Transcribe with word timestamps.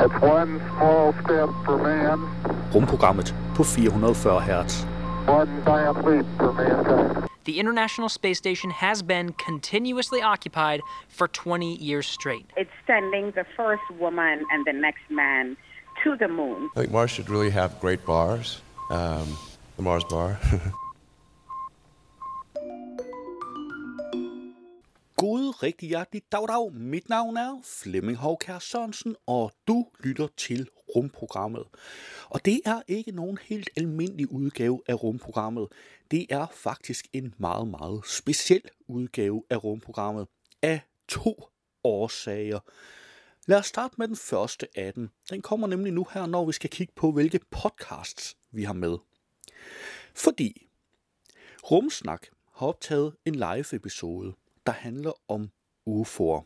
It's 0.00 0.22
one 0.22 0.60
small 0.76 1.12
step 1.24 1.50
for 1.64 1.76
man, 1.76 2.18
Rumprogrammet 2.72 3.34
på 3.56 3.64
440 3.64 4.40
Hz. 4.40 4.84
one 5.26 5.62
giant 5.64 6.04
leap 6.06 6.26
for 6.36 6.52
mankind. 6.52 7.28
The 7.44 7.58
International 7.58 8.08
Space 8.08 8.38
Station 8.38 8.70
has 8.70 9.02
been 9.02 9.32
continuously 9.32 10.22
occupied 10.22 10.80
for 11.08 11.26
20 11.28 11.74
years 11.76 12.06
straight. 12.06 12.46
It's 12.56 12.70
sending 12.86 13.32
the 13.32 13.44
first 13.56 13.82
woman 14.00 14.44
and 14.52 14.64
the 14.66 14.72
next 14.72 15.10
man 15.10 15.56
to 16.04 16.16
the 16.16 16.28
moon. 16.28 16.70
I 16.76 16.80
think 16.80 16.92
Mars 16.92 17.10
should 17.10 17.28
really 17.28 17.50
have 17.50 17.80
great 17.80 18.06
bars. 18.06 18.62
Um, 18.90 19.36
the 19.76 19.82
Mars 19.82 20.04
bar. 20.04 20.38
God 25.18 25.62
rigtig 25.62 25.88
hjertelig 25.88 26.22
dag 26.32 26.48
dag. 26.48 26.72
Mit 26.72 27.08
navn 27.08 27.36
er 27.36 27.60
Flemming 27.64 28.18
Hovkær 28.18 28.58
Sørensen, 28.58 29.16
og 29.26 29.52
du 29.68 29.86
lytter 30.00 30.28
til 30.36 30.68
rumprogrammet. 30.96 31.64
Og 32.28 32.44
det 32.44 32.60
er 32.64 32.82
ikke 32.88 33.12
nogen 33.12 33.38
helt 33.42 33.70
almindelig 33.76 34.32
udgave 34.32 34.82
af 34.86 35.02
rumprogrammet. 35.02 35.68
Det 36.10 36.26
er 36.30 36.46
faktisk 36.52 37.06
en 37.12 37.34
meget, 37.38 37.68
meget 37.68 38.02
speciel 38.06 38.62
udgave 38.88 39.44
af 39.50 39.64
rumprogrammet 39.64 40.26
af 40.62 40.80
to 41.08 41.44
årsager. 41.84 42.60
Lad 43.46 43.58
os 43.58 43.66
starte 43.66 43.94
med 43.98 44.08
den 44.08 44.16
første 44.16 44.68
af 44.74 44.92
dem. 44.94 45.08
Den 45.30 45.42
kommer 45.42 45.66
nemlig 45.66 45.92
nu 45.92 46.06
her, 46.12 46.26
når 46.26 46.44
vi 46.44 46.52
skal 46.52 46.70
kigge 46.70 46.92
på, 46.96 47.12
hvilke 47.12 47.40
podcasts 47.50 48.36
vi 48.50 48.64
har 48.64 48.72
med. 48.72 48.98
Fordi 50.14 50.68
Rumsnak 51.70 52.26
har 52.54 52.66
optaget 52.66 53.16
en 53.24 53.34
live 53.34 53.74
episode, 53.74 54.34
der 54.68 54.74
handler 54.74 55.12
om 55.28 55.50
UFO'er. 55.86 56.44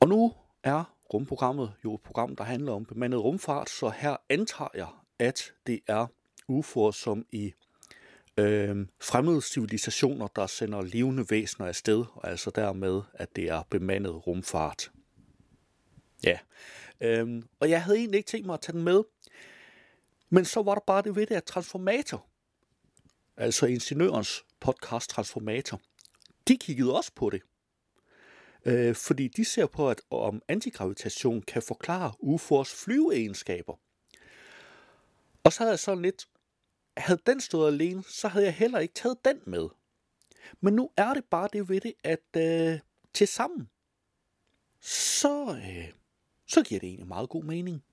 Og 0.00 0.08
nu 0.08 0.32
er 0.62 0.96
rumprogrammet 1.14 1.74
jo 1.84 1.94
et 1.94 2.00
program, 2.00 2.36
der 2.36 2.44
handler 2.44 2.72
om 2.72 2.84
bemandet 2.84 3.20
rumfart, 3.24 3.70
så 3.70 3.88
her 3.88 4.16
antager 4.28 4.68
jeg, 4.74 4.88
at 5.18 5.52
det 5.66 5.80
er 5.86 6.06
UFO'er 6.52 6.92
som 6.92 7.26
i 7.32 7.52
øh, 8.36 8.86
fremmede 9.00 9.42
civilisationer, 9.42 10.26
der 10.26 10.46
sender 10.46 10.82
levende 10.82 11.26
væsener 11.30 11.68
afsted, 11.68 12.04
og 12.14 12.30
altså 12.30 12.50
dermed, 12.50 13.02
at 13.14 13.36
det 13.36 13.44
er 13.48 13.62
bemandet 13.70 14.26
rumfart. 14.26 14.92
Ja, 16.24 16.38
øh, 17.00 17.42
og 17.60 17.70
jeg 17.70 17.82
havde 17.82 17.98
egentlig 17.98 18.18
ikke 18.18 18.28
tænkt 18.28 18.46
mig 18.46 18.54
at 18.54 18.60
tage 18.60 18.76
den 18.76 18.84
med, 18.84 19.02
men 20.30 20.44
så 20.44 20.62
var 20.62 20.74
der 20.74 20.82
bare 20.86 21.02
det 21.02 21.16
ved 21.16 21.26
det, 21.26 21.34
at 21.34 21.44
Transformator, 21.44 22.26
altså 23.36 23.66
ingeniørens 23.66 24.44
podcast 24.60 25.10
Transformator, 25.10 25.80
de 26.48 26.58
kiggede 26.58 26.94
også 26.96 27.12
på 27.14 27.30
det. 27.30 27.42
Øh, 28.64 28.94
fordi 28.94 29.28
de 29.28 29.44
ser 29.44 29.66
på, 29.66 29.90
at 29.90 30.00
om 30.10 30.42
antigravitation 30.48 31.42
kan 31.42 31.62
forklare 31.62 32.12
UFO's 32.22 32.84
flyveegenskaber. 32.84 33.74
Og 35.44 35.52
så 35.52 35.58
havde 35.58 35.70
jeg 35.70 35.78
sådan 35.78 36.02
lidt, 36.02 36.28
havde 36.96 37.20
den 37.26 37.40
stået 37.40 37.72
alene, 37.72 38.04
så 38.04 38.28
havde 38.28 38.46
jeg 38.46 38.54
heller 38.54 38.78
ikke 38.78 38.94
taget 38.94 39.24
den 39.24 39.40
med. 39.46 39.68
Men 40.60 40.74
nu 40.74 40.90
er 40.96 41.14
det 41.14 41.24
bare 41.24 41.48
det 41.52 41.68
ved 41.68 41.80
det, 41.80 41.92
at 42.04 42.36
øh, 42.36 42.80
til 43.14 43.28
sammen, 43.28 43.68
så, 44.80 45.56
øh, 45.56 45.92
så 46.46 46.62
giver 46.62 46.80
det 46.80 46.86
egentlig 46.86 47.08
meget 47.08 47.28
god 47.28 47.44
mening. 47.44 47.84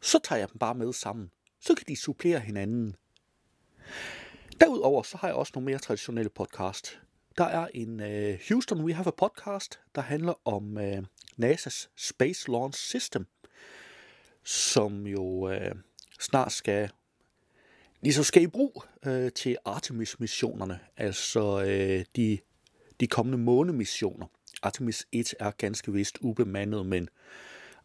Så 0.00 0.18
tager 0.24 0.38
jeg 0.38 0.48
dem 0.48 0.58
bare 0.58 0.74
med 0.74 0.92
sammen. 0.92 1.30
Så 1.60 1.74
kan 1.74 1.86
de 1.88 1.96
supplere 1.96 2.40
hinanden. 2.40 2.96
Derudover 4.60 5.02
så 5.02 5.16
har 5.16 5.28
jeg 5.28 5.36
også 5.36 5.52
nogle 5.54 5.64
mere 5.64 5.78
traditionelle 5.78 6.30
podcast. 6.30 7.00
Der 7.38 7.44
er 7.44 7.68
en 7.74 8.00
uh, 8.00 8.38
Houston 8.48 8.84
We 8.84 8.94
Have 8.94 9.06
a 9.06 9.10
Podcast, 9.10 9.80
der 9.94 10.00
handler 10.00 10.48
om 10.48 10.78
øh, 10.78 10.98
uh, 10.98 11.04
NASA's 11.44 11.88
Space 11.96 12.50
Launch 12.50 12.78
System, 12.78 13.26
som 14.44 15.06
jo 15.06 15.22
uh, 15.22 15.78
snart 16.20 16.52
skal 16.52 16.90
ligesom 18.00 18.24
skal 18.24 18.42
i 18.42 18.46
brug 18.46 18.84
uh, 19.06 19.28
til 19.34 19.56
Artemis-missionerne, 19.64 20.80
altså 20.96 21.56
uh, 21.58 22.04
de, 22.16 22.38
de 23.00 23.06
kommende 23.06 23.38
månemissioner. 23.38 24.26
Artemis 24.62 25.06
1 25.12 25.34
er 25.40 25.50
ganske 25.50 25.92
vist 25.92 26.18
ubemandet, 26.20 26.86
men 26.86 27.08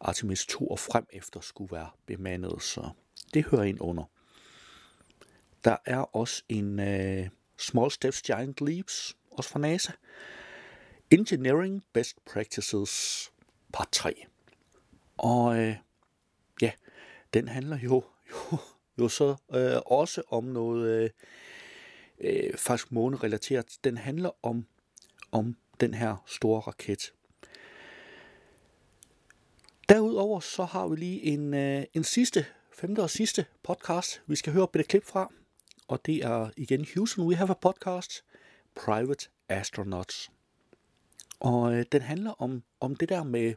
Artemis 0.00 0.46
2 0.46 0.66
og 0.66 0.78
frem 0.78 1.06
efter 1.10 1.40
skulle 1.40 1.72
være 1.72 1.90
bemandet, 2.06 2.62
så 2.62 2.90
det 3.34 3.44
hører 3.44 3.62
ind 3.62 3.80
under. 3.80 4.04
Der 5.64 5.76
er 5.84 6.16
også 6.16 6.42
en 6.48 6.78
uh, 6.78 7.28
Small 7.58 7.90
Steps 7.90 8.22
Giant 8.22 8.60
Leaps, 8.60 9.16
også 9.34 9.50
fra 9.50 9.58
NASA. 9.58 9.92
Engineering 11.10 11.84
Best 11.92 12.24
Practices, 12.24 13.32
part 13.72 13.88
3. 13.92 14.24
Og 15.16 15.58
øh, 15.58 15.76
ja, 16.62 16.72
den 17.34 17.48
handler 17.48 17.78
jo, 17.78 18.04
jo, 18.30 18.58
jo 18.98 19.08
så 19.08 19.36
øh, 19.54 19.76
også 19.86 20.22
om 20.28 20.44
noget 20.44 20.88
øh, 20.88 21.10
øh, 22.20 22.54
faktisk 22.56 22.92
månerelateret. 22.92 23.78
Den 23.84 23.98
handler 23.98 24.30
om, 24.42 24.66
om 25.32 25.56
den 25.80 25.94
her 25.94 26.16
store 26.26 26.60
raket. 26.60 27.12
Derudover 29.88 30.40
så 30.40 30.64
har 30.64 30.88
vi 30.88 30.96
lige 30.96 31.22
en, 31.22 31.54
øh, 31.54 31.84
en 31.94 32.04
sidste, 32.04 32.46
femte 32.72 33.00
og 33.00 33.10
sidste 33.10 33.46
podcast, 33.62 34.22
vi 34.26 34.36
skal 34.36 34.52
høre 34.52 34.68
et 34.74 34.88
klip 34.88 35.04
fra. 35.04 35.32
Og 35.88 36.06
det 36.06 36.16
er 36.16 36.50
igen 36.56 36.86
Houston 36.94 37.26
We 37.26 37.36
Have 37.36 37.50
a 37.50 37.54
Podcast, 37.54 38.24
Private 38.74 39.28
Astronauts. 39.48 40.30
Og 41.40 41.74
øh, 41.74 41.84
den 41.92 42.02
handler 42.02 42.30
om, 42.42 42.62
om 42.80 42.96
det 42.96 43.08
der 43.08 43.22
med, 43.22 43.54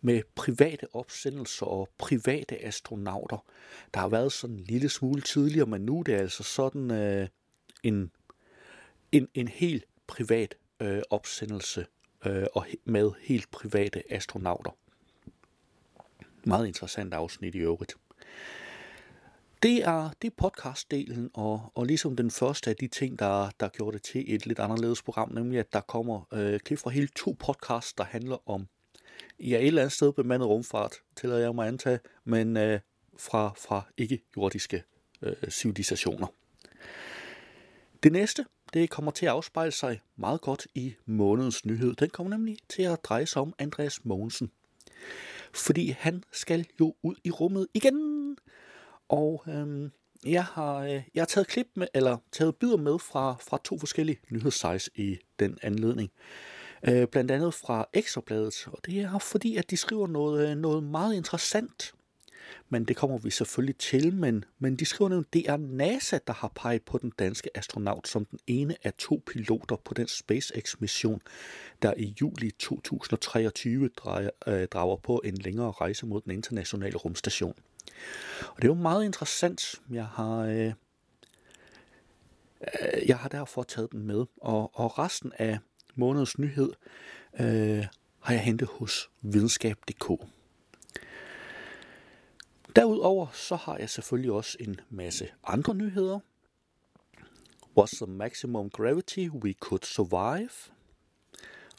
med 0.00 0.22
private 0.34 0.86
opsendelser 0.92 1.66
og 1.66 1.88
private 1.98 2.64
astronauter. 2.64 3.44
Der 3.94 4.00
har 4.00 4.08
været 4.08 4.32
sådan 4.32 4.56
en 4.56 4.64
lille 4.64 4.88
smule 4.88 5.22
tidligere, 5.22 5.66
men 5.66 5.80
nu 5.80 5.98
er 5.98 6.02
det 6.02 6.12
altså 6.12 6.42
sådan 6.42 6.90
øh, 6.90 7.28
en, 7.82 8.10
en, 9.12 9.28
en 9.34 9.48
helt 9.48 9.84
privat 10.06 10.54
øh, 10.80 11.02
opsendelse 11.10 11.86
øh, 12.26 12.46
og 12.54 12.66
med 12.84 13.10
helt 13.20 13.50
private 13.50 14.12
astronauter. 14.12 14.76
Meget 16.44 16.66
interessant 16.66 17.14
afsnit 17.14 17.54
i 17.54 17.58
øvrigt. 17.58 17.94
Det 19.64 19.84
er, 19.84 20.10
det 20.22 20.28
er 20.28 20.34
podcastdelen, 20.36 21.30
og, 21.34 21.72
og 21.74 21.86
ligesom 21.86 22.16
den 22.16 22.30
første 22.30 22.70
af 22.70 22.76
de 22.76 22.88
ting, 22.88 23.18
der, 23.18 23.50
der 23.60 23.68
gjorde 23.68 23.94
det 23.94 24.02
til 24.02 24.34
et 24.34 24.46
lidt 24.46 24.58
anderledes 24.58 25.02
program, 25.02 25.32
nemlig 25.32 25.58
at 25.58 25.72
der 25.72 25.80
kommer 25.80 26.28
øh, 26.32 26.60
klip 26.60 26.78
fra 26.78 26.90
hele 26.90 27.08
to 27.16 27.36
podcasts, 27.38 27.92
der 27.92 28.04
handler 28.04 28.50
om, 28.50 28.66
ja, 29.40 29.58
et 29.58 29.66
eller 29.66 29.82
andet 29.82 29.92
sted 29.92 30.12
bemandet 30.12 30.48
rumfart, 30.48 30.94
tillader 31.16 31.40
jeg 31.40 31.54
mig 31.54 31.66
at 31.66 31.72
antage, 31.72 31.98
men 32.24 32.56
øh, 32.56 32.80
fra, 33.18 33.52
fra 33.56 33.82
ikke-jordiske 33.96 34.82
øh, 35.22 35.50
civilisationer. 35.50 36.26
Det 38.02 38.12
næste, 38.12 38.44
det 38.74 38.90
kommer 38.90 39.10
til 39.10 39.26
at 39.26 39.32
afspejle 39.32 39.72
sig 39.72 40.00
meget 40.16 40.40
godt 40.40 40.66
i 40.74 40.94
månedens 41.06 41.64
nyhed. 41.64 41.94
Den 41.94 42.10
kommer 42.10 42.30
nemlig 42.30 42.56
til 42.68 42.82
at 42.82 43.04
dreje 43.04 43.26
sig 43.26 43.42
om 43.42 43.54
Andreas 43.58 44.04
Mogensen. 44.04 44.50
Fordi 45.54 45.88
han 45.98 46.22
skal 46.32 46.66
jo 46.80 46.94
ud 47.02 47.14
i 47.24 47.30
rummet 47.30 47.66
igen. 47.74 48.13
Og 49.08 49.44
øhm, 49.48 49.90
jeg 50.26 50.44
har 50.44 50.76
øh, 50.78 50.90
jeg 50.90 51.20
har 51.20 51.26
taget 51.26 51.46
klip 51.46 51.66
med 51.74 51.86
eller 51.94 52.16
taget 52.32 52.56
bidder 52.56 52.76
med 52.76 52.98
fra 52.98 53.36
fra 53.40 53.58
to 53.64 53.78
forskellige 53.78 54.18
nyhedssites 54.30 54.90
i 54.94 55.18
den 55.38 55.58
anledning. 55.62 56.10
Øh, 56.88 57.06
blandt 57.06 57.30
andet 57.30 57.54
fra 57.54 57.86
Ekstrabladet, 57.92 58.66
og 58.66 58.78
det 58.86 58.98
er 58.98 59.18
fordi 59.18 59.56
at 59.56 59.70
de 59.70 59.76
skriver 59.76 60.06
noget 60.06 60.50
øh, 60.50 60.56
noget 60.56 60.82
meget 60.82 61.14
interessant. 61.14 61.94
Men 62.68 62.84
det 62.84 62.96
kommer 62.96 63.18
vi 63.18 63.30
selvfølgelig 63.30 63.76
til, 63.78 64.14
men, 64.14 64.44
men 64.58 64.76
de 64.76 64.84
skriver 64.84 65.08
nemlig, 65.08 65.26
at 65.26 65.32
det 65.32 65.48
er 65.48 65.56
NASA, 65.56 66.18
der 66.26 66.32
har 66.32 66.52
peget 66.54 66.82
på 66.82 66.98
den 66.98 67.12
danske 67.18 67.50
astronaut 67.56 68.08
som 68.08 68.24
den 68.24 68.38
ene 68.46 68.76
af 68.82 68.92
to 68.98 69.22
piloter 69.26 69.76
på 69.76 69.94
den 69.94 70.08
SpaceX-mission, 70.08 71.20
der 71.82 71.94
i 71.96 72.14
juli 72.20 72.50
2023 72.50 73.88
drejer, 73.88 74.30
øh, 74.46 74.68
drager 74.68 74.96
på 74.96 75.20
en 75.24 75.34
længere 75.34 75.70
rejse 75.70 76.06
mod 76.06 76.20
den 76.20 76.30
internationale 76.32 76.96
rumstation. 76.96 77.54
Og 78.40 78.56
det 78.56 78.64
er 78.64 78.68
jo 78.68 78.74
meget 78.74 79.04
interessant. 79.04 79.80
Jeg 79.90 80.06
har, 80.06 80.38
øh, 80.38 80.72
øh, 82.60 83.08
jeg 83.08 83.18
har 83.18 83.28
derfor 83.28 83.62
taget 83.62 83.92
den 83.92 84.06
med, 84.06 84.26
og, 84.40 84.70
og 84.74 84.98
resten 84.98 85.32
af 85.38 85.58
månedens 85.94 86.38
nyhed 86.38 86.72
øh, 87.40 87.86
har 88.20 88.34
jeg 88.34 88.42
hentet 88.42 88.68
hos 88.68 89.10
videnskab.dk. 89.22 90.26
Derudover 92.76 93.26
så 93.32 93.56
har 93.56 93.76
jeg 93.76 93.90
selvfølgelig 93.90 94.32
også 94.32 94.56
en 94.60 94.80
masse 94.90 95.28
andre 95.44 95.74
nyheder. 95.74 96.18
What's 97.78 97.96
the 97.96 98.06
maximum 98.06 98.70
gravity 98.70 99.28
we 99.28 99.52
could 99.60 99.82
survive? 99.82 100.74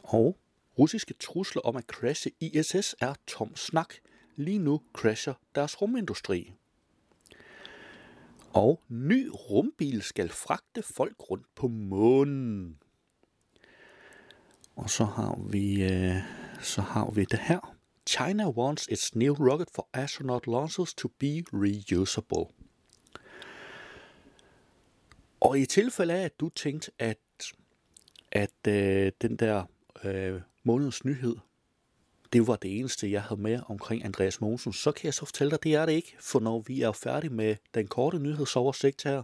Og 0.03 0.37
russiske 0.79 1.13
trusler 1.13 1.61
om 1.61 1.75
at 1.75 1.83
crashe 1.83 2.31
ISS 2.39 2.95
er 3.01 3.13
tom 3.27 3.55
snak. 3.55 3.93
Lige 4.35 4.59
nu 4.59 4.81
crasher 4.93 5.33
deres 5.55 5.81
rumindustri. 5.81 6.53
Og 8.53 8.81
ny 8.89 9.29
rumbil 9.33 10.01
skal 10.01 10.29
fragte 10.29 10.83
folk 10.83 11.15
rundt 11.29 11.45
på 11.55 11.67
månen. 11.67 12.77
Og 14.75 14.89
så 14.89 15.05
har 15.05 15.39
vi, 15.49 15.83
øh, 15.83 16.15
så 16.61 16.81
har 16.81 17.11
vi 17.11 17.25
det 17.25 17.39
her. 17.39 17.75
China 18.09 18.49
wants 18.49 18.87
its 18.91 19.15
new 19.15 19.33
rocket 19.33 19.67
for 19.75 19.89
astronaut 19.93 20.47
launches 20.47 20.93
to 20.93 21.07
be 21.07 21.43
reusable. 21.53 22.45
Og 25.39 25.59
i 25.59 25.65
tilfælde 25.65 26.13
af, 26.13 26.23
at 26.23 26.39
du 26.39 26.49
tænkte, 26.49 26.91
at, 26.99 27.17
at 28.31 28.67
øh, 28.67 29.11
den 29.21 29.35
der 29.35 29.63
øh, 30.03 30.41
månedens 30.63 31.05
nyhed, 31.05 31.35
det 32.35 32.47
var 32.47 32.55
det 32.55 32.79
eneste, 32.79 33.11
jeg 33.11 33.23
havde 33.23 33.41
med 33.41 33.59
omkring 33.67 34.05
Andreas 34.05 34.41
Mogensen, 34.41 34.73
så 34.73 34.91
kan 34.91 35.05
jeg 35.05 35.13
så 35.13 35.25
fortælle 35.25 35.51
dig, 35.51 35.63
det 35.63 35.75
er 35.75 35.85
det 35.85 35.93
ikke. 35.93 36.15
For 36.19 36.39
når 36.39 36.59
vi 36.59 36.81
er 36.81 36.91
færdige 36.91 37.33
med 37.33 37.55
den 37.73 37.87
korte 37.87 38.19
nyhedsoversigt 38.19 39.03
her, 39.03 39.23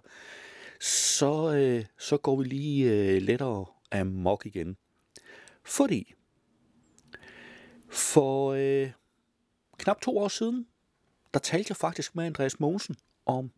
så, 0.81 1.54
øh, 1.54 1.86
så 2.00 2.18
går 2.18 2.36
vi 2.36 2.44
lige 2.44 2.92
øh, 2.92 3.22
lettere 3.22 3.66
amok 3.92 4.46
igen. 4.46 4.78
Fordi 5.63 6.13
for 7.90 8.52
øh, 8.52 8.92
knap 9.78 10.02
to 10.02 10.18
år 10.18 10.28
siden, 10.28 10.68
der 11.34 11.40
talte 11.40 11.72
jeg 11.72 11.78
faktisk 11.78 12.16
med 12.16 12.25
Andreas 12.25 12.60
Mogensen 12.60 12.96
om 13.25 13.52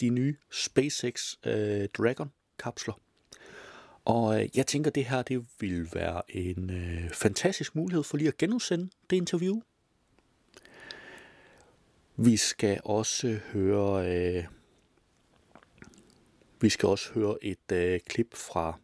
de 0.00 0.08
nye 0.08 0.36
SpaceX 0.52 1.34
øh, 1.46 1.88
Dragon-kapsler. 1.98 3.03
Og 4.04 4.42
øh, 4.42 4.48
jeg 4.56 4.66
tænker, 4.66 4.90
det 4.90 5.04
her 5.04 5.22
det 5.22 5.46
vil 5.60 5.88
være 5.94 6.36
en 6.36 6.70
øh, 6.70 7.10
fantastisk 7.10 7.76
mulighed 7.76 8.02
for 8.02 8.16
lige 8.16 8.28
at 8.28 8.36
genudsende 8.36 8.90
det 9.10 9.16
interview. 9.16 9.60
Vi 12.16 12.36
skal 12.36 12.80
også 12.84 13.28
øh, 13.28 13.36
høre 13.36 14.16
øh, 14.16 14.44
vi 16.60 16.68
skal 16.68 16.88
også 16.88 17.12
høre 17.12 17.36
et 17.42 17.72
øh, 17.72 18.00
klip 18.00 18.34
fra 18.34 18.78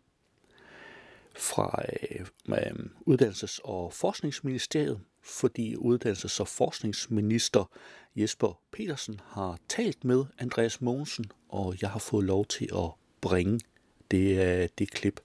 fra 1.37 1.83
øh, 2.11 2.27
øh, 2.49 2.87
Uddannelses- 3.07 3.61
og 3.65 3.93
Forskningsministeriet, 3.93 5.01
fordi 5.23 5.75
Uddannelses- 5.77 6.41
og 6.41 6.49
Forskningsminister 6.49 7.71
Jesper 8.17 8.61
Petersen 8.73 9.21
har 9.25 9.59
talt 9.69 10.05
med 10.05 10.25
Andreas 10.39 10.81
Mogensen, 10.81 11.25
og 11.49 11.77
jeg 11.83 11.91
har 11.91 11.99
fået 11.99 12.25
lov 12.25 12.47
til 12.47 12.71
at 12.75 12.91
bringe 13.21 13.61
det, 14.11 14.43
er 14.43 14.67
det 14.79 14.91
klip, 14.91 15.21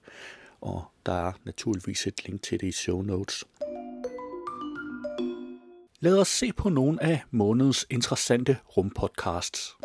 og 0.60 0.84
der 1.06 1.12
er 1.12 1.32
naturligvis 1.44 2.06
et 2.06 2.26
link 2.26 2.42
til 2.42 2.60
det 2.60 2.66
i 2.66 2.72
show 2.72 3.02
notes. 3.02 3.44
Lad 6.00 6.18
os 6.18 6.28
se 6.28 6.52
på 6.52 6.68
nogle 6.68 7.02
af 7.02 7.20
månedens 7.30 7.86
interessante 7.90 8.58
rumpodcasts. 8.76 9.76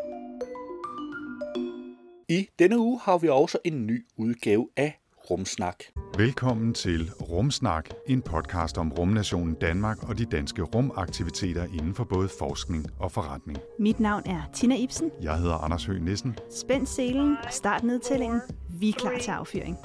I 2.29 2.47
denne 2.59 2.79
uge 2.79 2.99
har 2.99 3.17
vi 3.17 3.27
også 3.27 3.57
en 3.63 3.87
ny 3.87 4.05
udgave 4.17 4.69
af 4.75 5.00
Rumsnak. 5.29 5.75
Velkommen 6.17 6.73
til 6.73 7.11
Rumsnak, 7.21 7.89
en 8.07 8.21
podcast 8.21 8.77
om 8.77 8.91
rumnationen 8.91 9.53
Danmark 9.53 10.09
og 10.09 10.17
de 10.17 10.25
danske 10.25 10.61
rumaktiviteter 10.61 11.63
inden 11.63 11.95
for 11.95 12.03
både 12.03 12.29
forskning 12.39 12.85
og 12.99 13.11
forretning. 13.11 13.57
Mit 13.79 13.99
navn 13.99 14.23
er 14.25 14.41
Tina 14.53 14.75
Ibsen. 14.75 15.11
Jeg 15.21 15.37
hedder 15.37 15.55
Anders 15.55 15.85
Høgh 15.85 16.01
Nissen. 16.01 16.37
Spænd 16.51 16.85
selen 16.85 17.37
og 17.43 17.53
start 17.53 17.83
nedtællingen. 17.83 18.41
Vi 18.69 18.89
er 18.89 18.93
klar 18.93 19.17
til 19.21 19.31
affyring. 19.31 19.77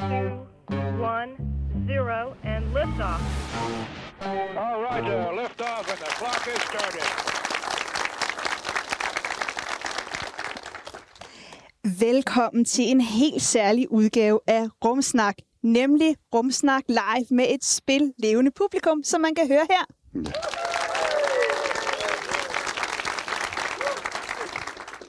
one, 1.15 1.31
zero, 1.89 2.35
and 2.45 2.65
liftoff. 2.65 3.23
All 4.21 4.83
right, 4.83 5.05
uh, 5.05 5.43
lift 5.43 5.61
off 5.61 5.91
and 5.93 5.99
the 5.99 6.11
clock 6.19 6.47
is 6.47 6.63
started. 6.63 7.46
Velkommen 11.87 12.65
til 12.65 12.85
en 12.85 13.01
helt 13.01 13.43
særlig 13.43 13.93
udgave 13.93 14.41
af 14.47 14.69
Rumsnak, 14.85 15.35
nemlig 15.63 16.17
Rumsnak 16.35 16.83
live 16.89 17.27
med 17.31 17.45
et 17.55 17.65
spil 17.65 18.13
levende 18.19 18.51
publikum, 18.51 19.03
som 19.03 19.21
man 19.21 19.35
kan 19.35 19.49
høre 19.49 19.67
her. 19.71 19.85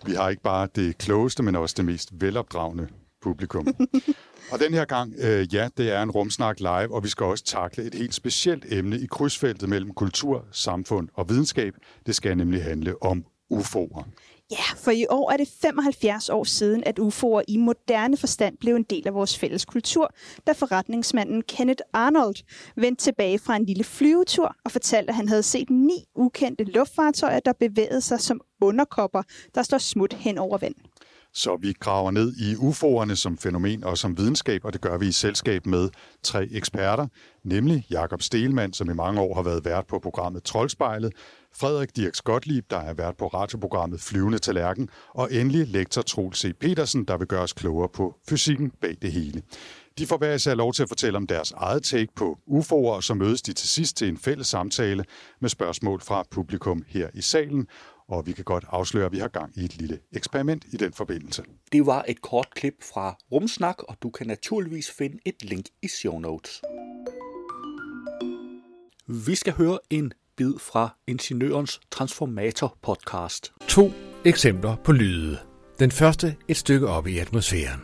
Vi 0.06 0.12
har 0.12 0.29
ikke 0.29 0.41
bare 0.41 0.68
det 0.75 0.97
klogeste, 0.97 1.44
men 1.44 1.56
også 1.56 1.75
det 1.77 1.85
mest 1.85 2.09
velopdragende 2.12 2.88
publikum. 3.21 3.68
og 4.51 4.59
den 4.59 4.73
her 4.73 4.85
gang, 4.85 5.13
øh, 5.18 5.53
ja, 5.53 5.69
det 5.77 5.91
er 5.91 6.01
en 6.01 6.12
rumsnak 6.12 6.59
live, 6.59 6.95
og 6.95 7.03
vi 7.03 7.09
skal 7.09 7.25
også 7.25 7.44
takle 7.44 7.83
et 7.83 7.95
helt 7.95 8.13
specielt 8.13 8.65
emne 8.69 9.00
i 9.00 9.06
krydsfeltet 9.06 9.69
mellem 9.69 9.94
kultur, 9.94 10.45
samfund 10.51 11.09
og 11.13 11.30
videnskab. 11.30 11.73
Det 12.06 12.15
skal 12.15 12.38
nemlig 12.38 12.63
handle 12.63 13.03
om 13.03 13.25
UFO'er. 13.53 14.03
Ja, 14.51 14.75
for 14.75 14.91
i 14.91 15.05
år 15.09 15.31
er 15.31 15.38
det 15.38 15.47
75 15.61 16.29
år 16.29 16.44
siden, 16.44 16.83
at 16.85 16.99
UFO'er 16.99 17.41
i 17.47 17.57
moderne 17.57 18.17
forstand 18.17 18.57
blev 18.57 18.75
en 18.75 18.83
del 18.83 19.07
af 19.07 19.13
vores 19.13 19.38
fælles 19.38 19.65
kultur, 19.65 20.13
da 20.47 20.51
forretningsmanden 20.51 21.41
Kenneth 21.41 21.81
Arnold 21.94 22.35
vendte 22.75 23.03
tilbage 23.03 23.39
fra 23.39 23.55
en 23.55 23.65
lille 23.65 23.83
flyvetur 23.83 24.55
og 24.65 24.71
fortalte, 24.71 25.09
at 25.09 25.15
han 25.15 25.27
havde 25.27 25.44
set 25.44 25.69
ni 25.69 26.03
ukendte 26.15 26.63
luftfartøjer, 26.63 27.39
der 27.39 27.53
bevægede 27.53 28.01
sig 28.01 28.19
som 28.19 28.41
underkopper, 28.61 29.23
der 29.55 29.63
står 29.63 29.77
smut 29.77 30.13
hen 30.13 30.38
over 30.38 30.57
vand. 30.57 30.75
Så 31.33 31.57
vi 31.61 31.73
graver 31.79 32.11
ned 32.11 32.33
i 32.38 32.53
UFO'erne 32.53 33.15
som 33.15 33.38
fænomen 33.38 33.83
og 33.83 33.97
som 33.97 34.17
videnskab, 34.17 34.65
og 34.65 34.73
det 34.73 34.81
gør 34.81 34.97
vi 34.97 35.07
i 35.07 35.11
selskab 35.11 35.65
med 35.65 35.89
tre 36.23 36.47
eksperter, 36.51 37.07
nemlig 37.44 37.85
Jakob 37.89 38.21
Stelmann, 38.21 38.73
som 38.73 38.89
i 38.89 38.94
mange 38.94 39.21
år 39.21 39.35
har 39.35 39.44
været 39.44 39.65
vært 39.65 39.88
på 39.88 39.99
programmet 39.99 40.44
Troldspejlet, 40.44 41.13
Frederik 41.59 41.95
Dirk 41.95 42.13
Gottlieb, 42.24 42.69
der 42.69 42.77
er 42.77 42.94
vært 42.94 43.18
på 43.18 43.27
radioprogrammet 43.27 44.01
Flyvende 44.01 44.39
Tallerken, 44.39 44.89
og 45.13 45.33
endelig 45.33 45.68
lektor 45.68 46.01
Troels 46.01 46.39
C. 46.39 46.54
Petersen, 46.59 47.06
der 47.06 47.18
vil 47.18 47.27
gøre 47.27 47.42
os 47.42 47.54
klogere 47.54 47.89
på 47.89 48.15
fysikken 48.30 48.71
bag 48.81 48.98
det 49.01 49.12
hele. 49.12 49.42
De 49.98 50.06
får 50.06 50.18
hver 50.18 50.33
især 50.33 50.56
lov 50.56 50.74
til 50.74 50.83
at 50.83 50.89
fortælle 50.89 51.18
om 51.18 51.27
deres 51.27 51.51
eget 51.51 51.83
take 51.83 52.07
på 52.15 52.39
UFO'er, 52.48 52.74
og 52.74 53.04
så 53.04 53.13
mødes 53.13 53.42
de 53.42 53.54
til 53.54 53.69
sidst 53.69 53.98
til 53.98 54.07
en 54.07 54.18
fælles 54.18 54.48
samtale 54.48 55.06
med 55.42 55.50
spørgsmål 55.50 56.01
fra 56.01 56.24
publikum 56.31 56.83
her 56.88 57.09
i 57.13 57.21
salen, 57.21 57.68
og 58.07 58.27
vi 58.27 58.31
kan 58.31 58.44
godt 58.44 58.65
afsløre, 58.69 59.06
at 59.06 59.12
vi 59.12 59.19
har 59.19 59.27
gang 59.27 59.57
i 59.57 59.65
et 59.65 59.77
lille 59.77 60.00
eksperiment 60.12 60.65
i 60.74 60.77
den 60.77 60.94
forbindelse. 60.94 61.44
Det 61.71 61.86
var 61.86 62.06
et 62.07 62.21
kort 62.21 62.48
klip 62.56 62.83
fra 62.94 63.18
Rumsnak, 63.31 63.83
og 63.83 63.95
du 64.04 64.09
kan 64.09 64.27
naturligvis 64.27 64.92
finde 64.92 65.18
et 65.25 65.44
link 65.44 65.65
i 65.81 65.88
show 65.88 66.19
notes. 66.19 66.62
Vi 69.07 69.36
skal 69.36 69.54
høre 69.54 69.80
en 69.89 70.12
bid 70.38 70.54
fra 70.60 70.98
Ingeniørens 71.07 71.80
Transformator 71.92 72.78
podcast. 72.84 73.51
To 73.68 73.92
eksempler 74.25 74.75
på 74.75 74.92
lyde. 74.92 75.38
Den 75.80 75.92
første 75.92 76.36
et 76.48 76.57
stykke 76.57 76.88
op 76.88 77.07
i 77.07 77.18
atmosfæren. 77.18 77.81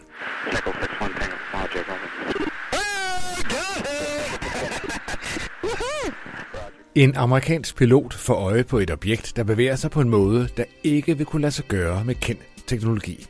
En 6.95 7.15
amerikansk 7.15 7.75
pilot 7.75 8.13
får 8.13 8.33
øje 8.33 8.63
på 8.63 8.77
et 8.77 8.91
objekt, 8.91 9.33
der 9.35 9.43
bevæger 9.43 9.75
sig 9.75 9.91
på 9.91 10.01
en 10.01 10.09
måde, 10.09 10.49
der 10.57 10.63
ikke 10.83 11.17
vil 11.17 11.25
kunne 11.25 11.41
lade 11.41 11.51
sig 11.51 11.65
gøre 11.65 12.05
med 12.05 12.15
kendt 12.15 12.41
teknologi. 12.67 13.25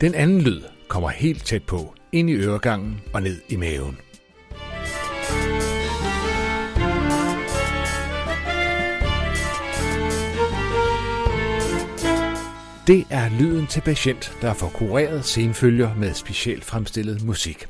Den 0.00 0.14
anden 0.14 0.40
lyd 0.40 0.62
kommer 0.88 1.08
helt 1.08 1.46
tæt 1.46 1.62
på, 1.62 1.94
ind 2.12 2.30
i 2.30 2.34
øregangen 2.34 3.00
og 3.14 3.22
ned 3.22 3.40
i 3.48 3.56
maven. 3.56 3.98
Det 12.92 13.06
er 13.10 13.28
lyden 13.40 13.66
til 13.66 13.80
patient, 13.80 14.36
der 14.42 14.54
får 14.54 14.68
kureret 14.68 15.24
senfølger 15.24 15.94
med 15.94 16.14
specielt 16.14 16.64
fremstillet 16.64 17.22
musik. 17.22 17.66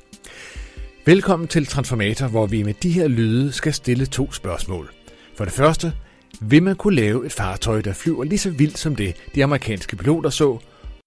Velkommen 1.07 1.49
til 1.49 1.67
Transformator, 1.67 2.26
hvor 2.29 2.47
vi 2.47 2.62
med 2.62 2.75
de 2.75 2.91
her 2.91 3.09
lyde 3.09 3.52
skal 3.52 3.75
stille 3.75 4.07
to 4.07 4.33
spørgsmål. 4.33 4.91
For 5.37 5.45
det 5.45 5.52
første, 5.55 5.93
vil 6.41 6.62
man 6.62 6.76
kunne 6.76 6.97
lave 6.97 7.26
et 7.26 7.33
fartøj, 7.33 7.81
der 7.81 7.93
flyver 7.93 8.25
lige 8.25 8.38
så 8.38 8.50
vildt 8.50 8.79
som 8.79 8.97
det, 8.97 9.17
de 9.35 9.45
amerikanske 9.45 9.97
piloter 9.97 10.31
så? 10.31 10.59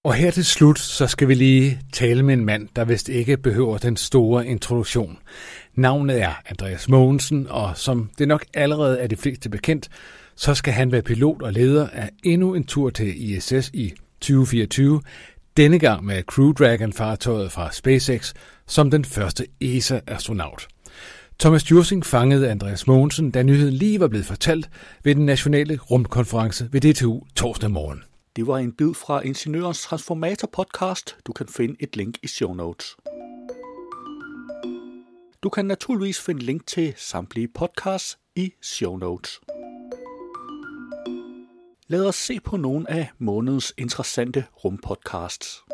Og 0.04 0.14
her 0.14 0.30
til 0.30 0.44
slut, 0.44 0.78
så 0.78 1.06
skal 1.06 1.28
vi 1.28 1.34
lige 1.34 1.80
tale 1.92 2.22
med 2.22 2.34
en 2.34 2.44
mand, 2.44 2.68
der 2.76 2.84
vist 2.84 3.08
ikke 3.08 3.36
behøver 3.36 3.78
den 3.78 3.96
store 3.96 4.46
introduktion. 4.46 5.18
Navnet 5.74 6.22
er 6.22 6.32
Andreas 6.46 6.88
Mogensen, 6.88 7.46
og 7.50 7.76
som 7.76 8.10
det 8.18 8.28
nok 8.28 8.44
allerede 8.54 8.98
er 8.98 9.06
de 9.06 9.16
fleste 9.16 9.50
bekendt, 9.50 9.88
så 10.36 10.54
skal 10.54 10.72
han 10.72 10.92
være 10.92 11.02
pilot 11.02 11.42
og 11.42 11.52
leder 11.52 11.88
af 11.92 12.10
endnu 12.24 12.54
en 12.54 12.64
tur 12.64 12.90
til 12.90 13.30
ISS 13.30 13.70
i 13.74 13.94
2024, 14.20 15.00
denne 15.56 15.78
gang 15.78 16.04
med 16.04 16.22
Crew 16.22 16.52
Dragon-fartøjet 16.52 17.52
fra 17.52 17.72
SpaceX 17.72 18.34
som 18.66 18.90
den 18.90 19.04
første 19.04 19.46
ESA-astronaut. 19.60 20.68
Thomas 21.38 21.70
Jursing 21.70 22.06
fangede 22.06 22.50
Andreas 22.50 22.86
Mogensen, 22.86 23.30
da 23.30 23.42
nyheden 23.42 23.74
lige 23.74 24.00
var 24.00 24.08
blevet 24.08 24.26
fortalt 24.26 24.70
ved 25.04 25.14
den 25.14 25.26
nationale 25.26 25.78
rumkonference 25.90 26.68
ved 26.72 26.80
DTU 26.80 27.20
torsdag 27.36 27.70
morgen. 27.70 28.02
Det 28.36 28.46
var 28.46 28.58
en 28.58 28.72
bid 28.72 28.94
fra 28.94 29.20
Ingeniørens 29.20 29.82
Transformator 29.82 30.48
podcast. 30.52 31.16
Du 31.26 31.32
kan 31.32 31.46
finde 31.48 31.76
et 31.80 31.96
link 31.96 32.14
i 32.22 32.26
show 32.26 32.54
notes. 32.54 32.96
Du 35.42 35.48
kan 35.48 35.66
naturligvis 35.66 36.20
finde 36.20 36.42
link 36.42 36.66
til 36.66 36.94
samtlige 36.96 37.48
podcasts 37.54 38.18
i 38.36 38.52
show 38.62 38.96
notes. 38.96 39.40
Lad 41.88 42.06
os 42.06 42.14
se 42.14 42.40
på 42.40 42.56
nogle 42.56 42.90
af 42.90 43.10
månedens 43.18 43.74
interessante 43.78 44.44
rumpodcasts. 44.64 45.64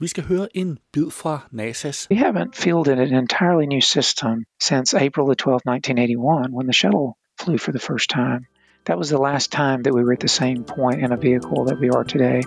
Vi 0.00 0.06
skal 0.06 0.24
høre 0.24 0.56
en 0.56 0.78
bid 0.92 1.10
fra 1.10 1.38
NASA's 1.52 2.06
We 2.10 2.16
haven't 2.16 2.54
fielded 2.54 2.98
an 2.98 3.14
entirely 3.14 3.66
new 3.66 3.80
system 3.80 4.44
since 4.60 4.94
April 4.94 5.26
the 5.26 5.42
12th, 5.44 5.66
1981, 5.66 6.54
when 6.56 6.66
the 6.66 6.72
shuttle 6.72 7.08
flew 7.40 7.58
for 7.58 7.72
the 7.72 7.86
first 7.88 8.10
time. 8.10 8.40
That 8.86 8.98
was 8.98 9.08
the 9.08 9.22
last 9.28 9.52
time 9.52 9.82
that 9.82 9.94
we 9.96 10.02
were 10.04 10.14
at 10.18 10.24
the 10.26 10.36
same 10.42 10.64
point 10.64 10.98
in 11.04 11.12
a 11.12 11.16
vehicle 11.28 11.64
that 11.68 11.78
we 11.82 11.88
are 11.96 12.04
today. 12.04 12.40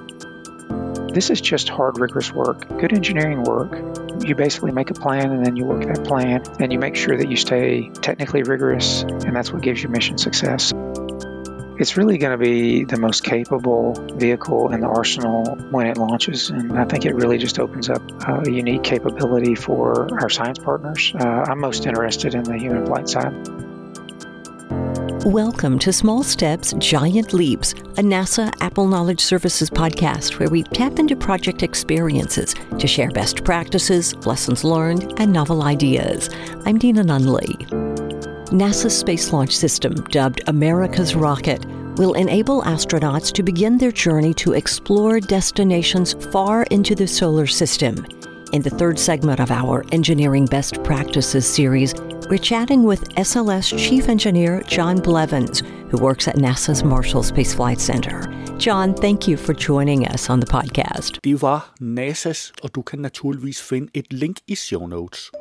This 1.17 1.29
is 1.29 1.41
just 1.51 1.69
hard, 1.69 1.93
rigorous 1.99 2.31
work, 2.33 2.59
good 2.81 2.93
engineering 2.99 3.41
work. 3.43 3.73
You 4.27 4.35
basically 4.35 4.73
make 4.79 4.89
a 4.95 4.99
plan 5.05 5.27
and 5.35 5.45
then 5.45 5.55
you 5.57 5.65
work 5.65 5.83
that 5.91 6.03
plan 6.11 6.39
and 6.61 6.67
you 6.73 6.79
make 6.79 6.95
sure 6.95 7.15
that 7.17 7.29
you 7.31 7.37
stay 7.37 7.89
technically 8.07 8.43
rigorous, 8.53 9.03
and 9.25 9.35
that's 9.35 9.51
what 9.53 9.61
gives 9.61 9.83
you 9.83 9.89
mission 9.89 10.17
success. 10.17 10.73
It's 11.79 11.95
really 11.95 12.17
going 12.17 12.37
to 12.37 12.37
be 12.37 12.83
the 12.83 12.99
most 12.99 13.23
capable 13.23 13.93
vehicle 14.15 14.73
in 14.73 14.81
the 14.81 14.87
arsenal 14.87 15.55
when 15.71 15.87
it 15.87 15.95
launches, 15.95 16.49
and 16.49 16.77
I 16.77 16.83
think 16.83 17.05
it 17.05 17.15
really 17.15 17.37
just 17.37 17.57
opens 17.57 17.89
up 17.89 18.01
uh, 18.27 18.41
a 18.45 18.51
unique 18.51 18.83
capability 18.83 19.55
for 19.55 20.13
our 20.19 20.29
science 20.29 20.59
partners. 20.59 21.13
Uh, 21.17 21.45
I'm 21.47 21.61
most 21.61 21.85
interested 21.85 22.35
in 22.35 22.43
the 22.43 22.57
human 22.57 22.85
flight 22.85 23.07
side. 23.07 23.33
Welcome 25.23 25.79
to 25.79 25.93
Small 25.93 26.21
Steps, 26.21 26.73
Giant 26.79 27.31
Leaps, 27.33 27.71
a 27.71 28.03
NASA 28.03 28.53
Apple 28.59 28.89
Knowledge 28.89 29.21
Services 29.21 29.69
podcast 29.69 30.37
where 30.37 30.49
we 30.49 30.63
tap 30.63 30.99
into 30.99 31.15
project 31.15 31.63
experiences 31.63 32.55
to 32.77 32.87
share 32.87 33.09
best 33.11 33.45
practices, 33.45 34.13
lessons 34.25 34.65
learned, 34.65 35.13
and 35.17 35.31
novel 35.31 35.63
ideas. 35.63 36.29
I'm 36.65 36.77
Dina 36.77 37.05
Nunley. 37.05 37.88
NASA's 38.51 38.97
Space 38.97 39.31
Launch 39.31 39.55
System, 39.55 39.93
dubbed 40.09 40.41
America's 40.47 41.13
Rocket, 41.13 41.63
will 41.97 42.13
enable 42.13 42.63
astronauts 42.63 43.31
to 43.33 43.43
begin 43.43 43.77
their 43.77 43.91
journey 43.91 44.33
to 44.33 44.53
explore 44.53 45.19
destinations 45.19 46.13
far 46.31 46.63
into 46.71 46.95
the 46.95 47.05
solar 47.05 47.45
system. 47.45 48.03
In 48.51 48.63
the 48.63 48.71
third 48.71 48.97
segment 48.97 49.39
of 49.39 49.51
our 49.51 49.85
Engineering 49.91 50.45
Best 50.45 50.83
Practices 50.83 51.47
series, 51.47 51.93
we're 52.27 52.39
chatting 52.39 52.85
with 52.85 53.07
SLS 53.09 53.77
Chief 53.77 54.09
Engineer 54.09 54.63
John 54.67 54.97
Blevins, 54.97 55.61
who 55.91 55.97
works 55.97 56.27
at 56.27 56.37
NASA's 56.37 56.83
Marshall 56.83 57.21
Space 57.21 57.53
Flight 57.53 57.79
Center. 57.79 58.23
John, 58.57 58.95
thank 58.95 59.27
you 59.27 59.37
for 59.37 59.53
joining 59.53 60.07
us 60.07 60.27
on 60.27 60.39
the 60.39 60.47
podcast. 60.47 61.19
Det 61.23 61.41
var 61.41 61.73
NASA's, 61.79 62.51
og 62.63 62.75
du 62.75 62.81
kan 62.81 62.99
naturligvis 62.99 63.61
finde 63.61 63.91
et 63.93 64.13
link 64.13 64.37
i 64.47 64.55
show 64.55 64.87
notes. 64.87 65.31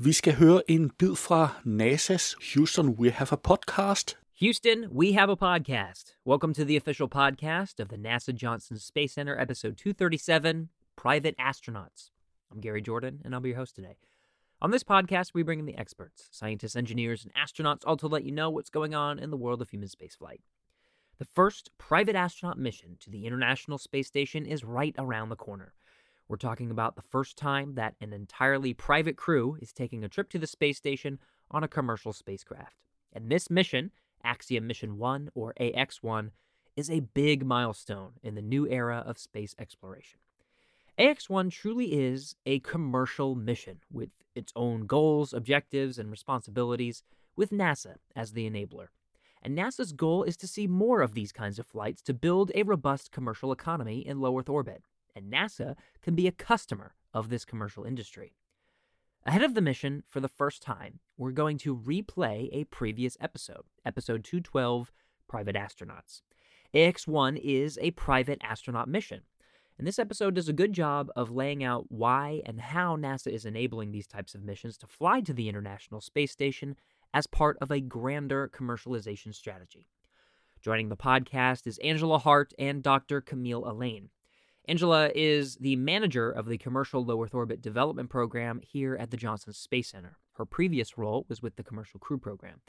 Vi 0.00 0.12
skal 0.12 0.34
høre 0.34 0.70
en 0.70 0.90
bid 0.90 1.16
fra 1.16 1.60
NASA's 1.64 2.54
Houston 2.54 2.88
We 2.88 3.10
Have 3.10 3.32
a 3.32 3.36
Podcast. 3.36 4.16
Houston, 4.40 4.86
we 4.92 5.12
have 5.12 5.28
a 5.28 5.36
podcast. 5.36 6.14
Welcome 6.24 6.54
to 6.54 6.64
the 6.64 6.76
official 6.76 7.08
podcast 7.08 7.80
of 7.80 7.88
the 7.88 7.96
NASA 7.96 8.32
Johnson 8.32 8.78
Space 8.78 9.12
Center, 9.14 9.36
episode 9.36 9.76
237 9.76 10.68
Private 10.96 11.34
Astronauts. 11.36 12.12
I'm 12.52 12.60
Gary 12.60 12.80
Jordan, 12.80 13.22
and 13.24 13.34
I'll 13.34 13.40
be 13.40 13.48
your 13.48 13.58
host 13.58 13.74
today. 13.74 13.96
On 14.62 14.70
this 14.70 14.84
podcast, 14.84 15.34
we 15.34 15.42
bring 15.42 15.58
in 15.58 15.66
the 15.66 15.76
experts, 15.76 16.28
scientists, 16.30 16.76
engineers, 16.76 17.24
and 17.24 17.34
astronauts, 17.34 17.82
all 17.84 17.96
to 17.96 18.06
let 18.06 18.22
you 18.22 18.30
know 18.30 18.50
what's 18.50 18.70
going 18.70 18.94
on 18.94 19.18
in 19.18 19.30
the 19.30 19.36
world 19.36 19.60
of 19.60 19.70
human 19.70 19.88
spaceflight. 19.88 20.42
The 21.18 21.24
first 21.24 21.70
private 21.76 22.14
astronaut 22.14 22.56
mission 22.56 22.98
to 23.00 23.10
the 23.10 23.26
International 23.26 23.78
Space 23.78 24.06
Station 24.06 24.46
is 24.46 24.62
right 24.62 24.94
around 24.96 25.30
the 25.30 25.36
corner. 25.36 25.72
We're 26.28 26.36
talking 26.36 26.70
about 26.70 26.94
the 26.94 27.02
first 27.02 27.38
time 27.38 27.74
that 27.76 27.94
an 28.02 28.12
entirely 28.12 28.74
private 28.74 29.16
crew 29.16 29.56
is 29.62 29.72
taking 29.72 30.04
a 30.04 30.08
trip 30.08 30.28
to 30.30 30.38
the 30.38 30.46
space 30.46 30.76
station 30.76 31.18
on 31.50 31.64
a 31.64 31.68
commercial 31.68 32.12
spacecraft. 32.12 32.76
And 33.14 33.30
this 33.30 33.48
mission, 33.48 33.92
Axiom 34.22 34.66
Mission 34.66 34.98
1 34.98 35.30
or 35.34 35.54
AX 35.58 36.02
1, 36.02 36.30
is 36.76 36.90
a 36.90 37.00
big 37.00 37.46
milestone 37.46 38.12
in 38.22 38.34
the 38.34 38.42
new 38.42 38.68
era 38.68 39.02
of 39.06 39.18
space 39.18 39.54
exploration. 39.58 40.20
AX 40.98 41.30
1 41.30 41.48
truly 41.48 41.94
is 41.94 42.36
a 42.44 42.58
commercial 42.60 43.34
mission 43.34 43.80
with 43.90 44.10
its 44.34 44.52
own 44.54 44.82
goals, 44.82 45.32
objectives, 45.32 45.98
and 45.98 46.10
responsibilities, 46.10 47.02
with 47.36 47.50
NASA 47.50 47.94
as 48.14 48.32
the 48.32 48.48
enabler. 48.48 48.88
And 49.40 49.56
NASA's 49.56 49.92
goal 49.92 50.24
is 50.24 50.36
to 50.38 50.48
see 50.48 50.66
more 50.66 51.00
of 51.00 51.14
these 51.14 51.32
kinds 51.32 51.58
of 51.58 51.66
flights 51.66 52.02
to 52.02 52.12
build 52.12 52.52
a 52.54 52.64
robust 52.64 53.12
commercial 53.12 53.50
economy 53.50 54.06
in 54.06 54.20
low 54.20 54.38
Earth 54.38 54.48
orbit. 54.48 54.82
And 55.16 55.32
NASA 55.32 55.74
can 56.02 56.14
be 56.14 56.26
a 56.26 56.32
customer 56.32 56.94
of 57.14 57.28
this 57.28 57.44
commercial 57.44 57.84
industry. 57.84 58.34
Ahead 59.26 59.42
of 59.42 59.54
the 59.54 59.60
mission, 59.60 60.04
for 60.08 60.20
the 60.20 60.28
first 60.28 60.62
time, 60.62 61.00
we're 61.16 61.32
going 61.32 61.58
to 61.58 61.76
replay 61.76 62.48
a 62.52 62.64
previous 62.64 63.16
episode, 63.20 63.64
episode 63.84 64.24
212 64.24 64.92
Private 65.28 65.56
Astronauts. 65.56 66.22
AX 66.74 67.06
1 67.06 67.36
is 67.36 67.78
a 67.82 67.90
private 67.92 68.38
astronaut 68.42 68.88
mission. 68.88 69.22
And 69.78 69.86
this 69.86 69.98
episode 69.98 70.34
does 70.34 70.48
a 70.48 70.52
good 70.52 70.72
job 70.72 71.10
of 71.14 71.30
laying 71.30 71.62
out 71.62 71.86
why 71.88 72.42
and 72.46 72.60
how 72.60 72.96
NASA 72.96 73.32
is 73.32 73.44
enabling 73.44 73.92
these 73.92 74.06
types 74.06 74.34
of 74.34 74.42
missions 74.42 74.76
to 74.78 74.86
fly 74.86 75.20
to 75.20 75.32
the 75.32 75.48
International 75.48 76.00
Space 76.00 76.32
Station 76.32 76.76
as 77.14 77.26
part 77.26 77.56
of 77.60 77.70
a 77.70 77.80
grander 77.80 78.50
commercialization 78.52 79.34
strategy. 79.34 79.86
Joining 80.60 80.88
the 80.88 80.96
podcast 80.96 81.66
is 81.66 81.78
Angela 81.78 82.18
Hart 82.18 82.52
and 82.58 82.82
Dr. 82.82 83.20
Camille 83.20 83.68
Elaine. 83.68 84.10
Angela 84.68 85.10
is 85.14 85.56
the 85.56 85.76
manager 85.76 86.30
of 86.30 86.46
the 86.46 86.58
Commercial 86.58 87.02
Low 87.02 87.24
Earth 87.24 87.32
Orbit 87.32 87.62
Development 87.62 88.10
Program 88.10 88.60
here 88.62 88.94
at 88.96 89.10
the 89.10 89.16
Johnson 89.16 89.54
Space 89.54 89.88
Center. 89.88 90.18
Her 90.34 90.44
previous 90.44 90.98
role 90.98 91.24
was 91.26 91.40
with 91.40 91.56
the 91.56 91.62
Commercial 91.62 91.98
Crew 91.98 92.18
Program. 92.18 92.60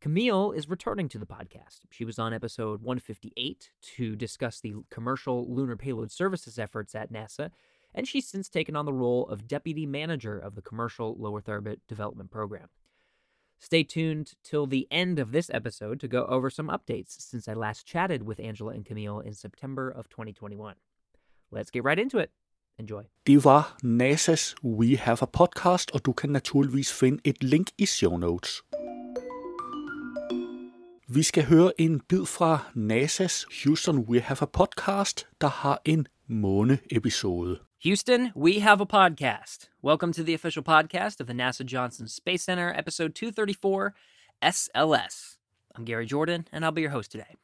Camille 0.00 0.52
is 0.52 0.68
returning 0.68 1.08
to 1.08 1.18
the 1.18 1.26
podcast. 1.26 1.80
She 1.90 2.04
was 2.04 2.16
on 2.16 2.32
episode 2.32 2.82
158 2.82 3.70
to 3.96 4.14
discuss 4.14 4.60
the 4.60 4.74
commercial 4.88 5.52
lunar 5.52 5.74
payload 5.76 6.12
services 6.12 6.60
efforts 6.60 6.94
at 6.94 7.12
NASA, 7.12 7.50
and 7.92 8.06
she's 8.06 8.28
since 8.28 8.48
taken 8.48 8.76
on 8.76 8.84
the 8.84 8.92
role 8.92 9.26
of 9.26 9.48
deputy 9.48 9.84
manager 9.84 10.38
of 10.38 10.54
the 10.54 10.62
Commercial 10.62 11.16
Low 11.18 11.36
Earth 11.36 11.48
Orbit 11.48 11.80
Development 11.88 12.30
Program. 12.30 12.68
Stay 13.58 13.82
tuned 13.82 14.34
till 14.44 14.68
the 14.68 14.86
end 14.92 15.18
of 15.18 15.32
this 15.32 15.50
episode 15.52 15.98
to 15.98 16.06
go 16.06 16.24
over 16.26 16.50
some 16.50 16.68
updates 16.68 17.20
since 17.20 17.48
I 17.48 17.54
last 17.54 17.84
chatted 17.84 18.22
with 18.22 18.38
Angela 18.38 18.74
and 18.74 18.86
Camille 18.86 19.18
in 19.18 19.34
September 19.34 19.90
of 19.90 20.08
2021. 20.08 20.76
Let's 21.54 21.70
get 21.70 21.84
right 21.84 21.98
into 21.98 22.18
it. 22.18 22.30
Enjoy. 22.78 23.02
Det 23.26 23.44
var 23.44 23.76
NASA's 23.84 24.54
We 24.64 24.96
Have 24.96 25.18
a 25.22 25.26
Podcast, 25.26 25.90
og 25.90 26.04
du 26.04 26.12
kan 26.12 26.30
naturligvis 26.30 26.92
finde 26.92 27.20
et 27.24 27.42
link 27.42 27.68
i 27.78 27.86
show 27.86 28.16
notes. 28.16 28.62
Vi 31.08 31.22
skal 31.22 31.44
høre 31.44 31.80
en 31.80 32.00
bid 32.00 32.26
fra 32.26 32.58
NASA's 32.74 33.64
Houston 33.64 33.98
We 33.98 34.20
Have 34.20 34.42
a 34.42 34.46
Podcast, 34.46 35.28
der 35.40 35.48
har 35.48 35.82
en 35.84 36.06
måne-episode. 36.26 37.58
Houston, 37.84 38.30
we 38.36 38.60
have 38.60 38.80
a 38.80 38.84
podcast. 38.84 39.70
Welcome 39.84 40.12
to 40.12 40.22
the 40.22 40.34
official 40.34 40.64
podcast 40.64 41.20
of 41.20 41.26
the 41.26 41.34
NASA 41.34 41.64
Johnson 41.64 42.08
Space 42.08 42.44
Center, 42.44 42.72
episode 42.78 43.14
234 43.14 43.92
SLS. 44.42 45.38
I'm 45.74 45.84
Gary 45.84 46.06
Jordan, 46.06 46.46
and 46.52 46.64
I'll 46.64 46.74
be 46.74 46.80
your 46.80 46.92
host 46.92 47.10
today. 47.10 47.36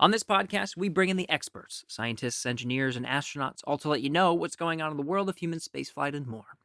On 0.00 0.10
this 0.10 0.24
podcast, 0.24 0.76
we 0.76 0.88
bring 0.88 1.08
in 1.08 1.16
the 1.16 1.30
experts, 1.30 1.84
scientists, 1.86 2.44
engineers, 2.44 2.96
and 2.96 3.06
astronauts, 3.06 3.60
all 3.64 3.78
to 3.78 3.88
let 3.88 4.02
you 4.02 4.10
know 4.10 4.34
what's 4.34 4.56
going 4.56 4.82
on 4.82 4.90
in 4.90 4.96
the 4.96 5.04
world 5.04 5.28
of 5.28 5.36
human 5.36 5.60
spaceflight 5.60 6.16
and 6.16 6.26
more. 6.26 6.56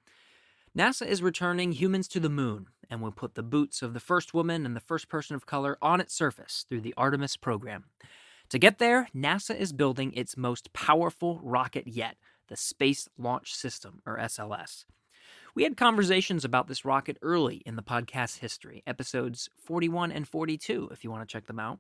NASA 0.76 1.06
is 1.06 1.22
returning 1.22 1.74
humans 1.74 2.08
to 2.08 2.20
the 2.20 2.30
moon 2.30 2.68
and 2.90 3.02
will 3.02 3.12
put 3.12 3.36
the 3.36 3.44
boots 3.44 3.84
of 3.84 3.94
the 3.94 4.00
first 4.00 4.34
woman 4.34 4.66
and 4.66 4.76
the 4.76 4.80
first 4.80 5.10
person 5.10 5.36
of 5.36 5.46
color 5.46 5.78
on 5.80 6.02
its 6.02 6.16
surface 6.16 6.66
through 6.68 6.82
the 6.82 6.94
Artemis 6.98 7.38
program. 7.38 7.86
To 8.50 8.58
get 8.58 8.80
there, 8.80 9.10
NASA 9.16 9.56
is 9.56 9.74
building 9.74 10.12
its 10.14 10.36
most 10.36 10.74
powerful 10.74 11.40
rocket 11.44 11.86
yet, 11.86 12.16
the 12.48 12.58
Space 12.58 13.08
Launch 13.16 13.54
System, 13.54 14.02
or 14.08 14.18
SLS. 14.18 14.86
We 15.54 15.64
had 15.64 15.78
conversations 15.78 16.44
about 16.44 16.68
this 16.68 16.84
rocket 16.84 17.18
early 17.22 17.62
in 17.64 17.76
the 17.76 17.84
podcast 17.84 18.40
history, 18.40 18.82
episodes 18.88 19.50
41 19.64 20.12
and 20.12 20.28
42, 20.28 20.90
if 20.92 21.04
you 21.04 21.12
want 21.12 21.28
to 21.28 21.32
check 21.32 21.46
them 21.46 21.60
out. 21.60 21.80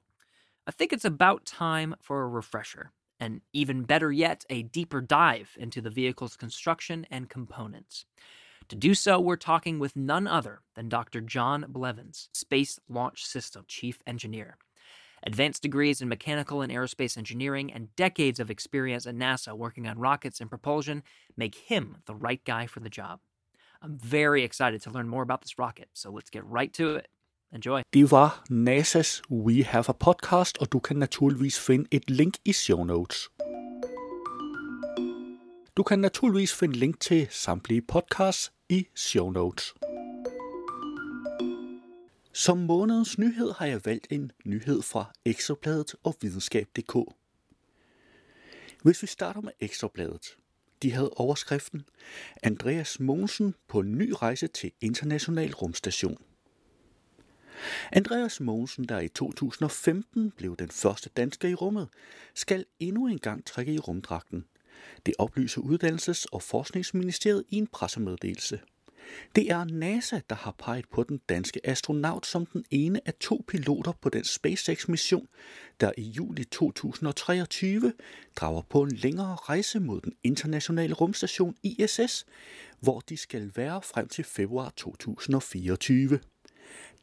I 0.67 0.71
think 0.71 0.93
it's 0.93 1.05
about 1.05 1.45
time 1.45 1.95
for 2.01 2.21
a 2.21 2.27
refresher, 2.27 2.91
and 3.19 3.41
even 3.53 3.83
better 3.83 4.11
yet, 4.11 4.45
a 4.49 4.63
deeper 4.63 5.01
dive 5.01 5.57
into 5.57 5.81
the 5.81 5.89
vehicle's 5.89 6.35
construction 6.35 7.05
and 7.09 7.29
components. 7.29 8.05
To 8.69 8.75
do 8.75 8.93
so, 8.93 9.19
we're 9.19 9.35
talking 9.35 9.79
with 9.79 9.95
none 9.95 10.27
other 10.27 10.61
than 10.75 10.89
Dr. 10.89 11.21
John 11.21 11.65
Blevins, 11.69 12.29
Space 12.33 12.79
Launch 12.87 13.25
System 13.25 13.65
Chief 13.67 14.03
Engineer. 14.05 14.57
Advanced 15.23 15.61
degrees 15.61 16.01
in 16.01 16.07
mechanical 16.07 16.61
and 16.61 16.71
aerospace 16.71 17.17
engineering 17.17 17.73
and 17.73 17.93
decades 17.95 18.39
of 18.39 18.51
experience 18.51 19.05
at 19.05 19.15
NASA 19.15 19.57
working 19.57 19.87
on 19.87 19.99
rockets 19.99 20.39
and 20.39 20.49
propulsion 20.49 21.03
make 21.35 21.55
him 21.55 21.97
the 22.05 22.15
right 22.15 22.43
guy 22.45 22.67
for 22.67 22.79
the 22.79 22.89
job. 22.89 23.19
I'm 23.81 23.97
very 23.97 24.43
excited 24.43 24.81
to 24.83 24.91
learn 24.91 25.09
more 25.09 25.23
about 25.23 25.41
this 25.41 25.57
rocket, 25.57 25.89
so 25.93 26.11
let's 26.11 26.29
get 26.29 26.45
right 26.45 26.71
to 26.73 26.95
it. 26.95 27.07
Enjoy. 27.55 27.81
Det 27.93 28.11
var 28.11 28.43
NASA's 28.51 29.21
We 29.31 29.63
Have 29.63 29.85
a 29.87 29.91
Podcast, 29.91 30.57
og 30.57 30.71
du 30.71 30.79
kan 30.79 30.95
naturligvis 30.95 31.59
finde 31.59 31.87
et 31.91 32.09
link 32.09 32.33
i 32.45 32.53
show 32.53 32.83
notes. 32.83 33.29
Du 35.77 35.83
kan 35.83 35.99
naturligvis 35.99 36.53
finde 36.53 36.75
link 36.75 36.99
til 36.99 37.27
samtlige 37.29 37.81
podcasts 37.81 38.51
i 38.69 38.87
show 38.95 39.29
notes. 39.29 39.73
Som 42.33 42.57
månedens 42.57 43.17
nyhed 43.17 43.51
har 43.57 43.65
jeg 43.65 43.85
valgt 43.85 44.07
en 44.09 44.31
nyhed 44.45 44.81
fra 44.81 45.13
Ekstrabladet 45.25 45.95
og 46.03 46.15
videnskab.dk. 46.21 47.15
Hvis 48.83 49.01
vi 49.01 49.07
starter 49.07 49.41
med 49.41 49.51
Ekstrabladet. 49.59 50.37
De 50.81 50.91
havde 50.91 51.09
overskriften 51.09 51.83
Andreas 52.43 52.99
Mogensen 52.99 53.55
på 53.67 53.79
en 53.79 53.97
ny 53.97 54.13
rejse 54.21 54.47
til 54.47 54.71
International 54.81 55.53
Rumstation. 55.53 56.17
Andreas 57.91 58.39
Mogensen, 58.39 58.85
der 58.85 58.99
i 58.99 59.07
2015 59.07 60.31
blev 60.37 60.55
den 60.55 60.69
første 60.69 61.09
dansker 61.09 61.47
i 61.47 61.53
rummet, 61.53 61.87
skal 62.35 62.65
endnu 62.79 63.07
en 63.07 63.19
gang 63.19 63.45
trække 63.45 63.73
i 63.73 63.79
rumdragten. 63.79 64.45
Det 65.05 65.13
oplyser 65.17 65.61
Uddannelses- 65.61 66.25
og 66.31 66.43
Forskningsministeriet 66.43 67.43
i 67.49 67.55
en 67.55 67.67
pressemeddelelse. 67.67 68.59
Det 69.35 69.51
er 69.51 69.63
NASA, 69.63 70.19
der 70.29 70.35
har 70.35 70.55
peget 70.57 70.85
på 70.89 71.03
den 71.03 71.19
danske 71.29 71.59
astronaut 71.63 72.25
som 72.25 72.45
den 72.45 72.65
ene 72.71 73.01
af 73.05 73.13
to 73.13 73.43
piloter 73.47 73.91
på 74.01 74.09
den 74.09 74.23
SpaceX-mission, 74.23 75.27
der 75.79 75.91
i 75.97 76.01
juli 76.01 76.43
2023 76.43 77.93
drager 78.35 78.61
på 78.69 78.83
en 78.83 78.91
længere 78.91 79.35
rejse 79.35 79.79
mod 79.79 80.01
den 80.01 80.13
internationale 80.23 80.93
rumstation 80.93 81.55
ISS, 81.63 82.25
hvor 82.79 82.99
de 82.99 83.17
skal 83.17 83.51
være 83.55 83.81
frem 83.81 84.07
til 84.07 84.23
februar 84.23 84.73
2024. 84.75 86.19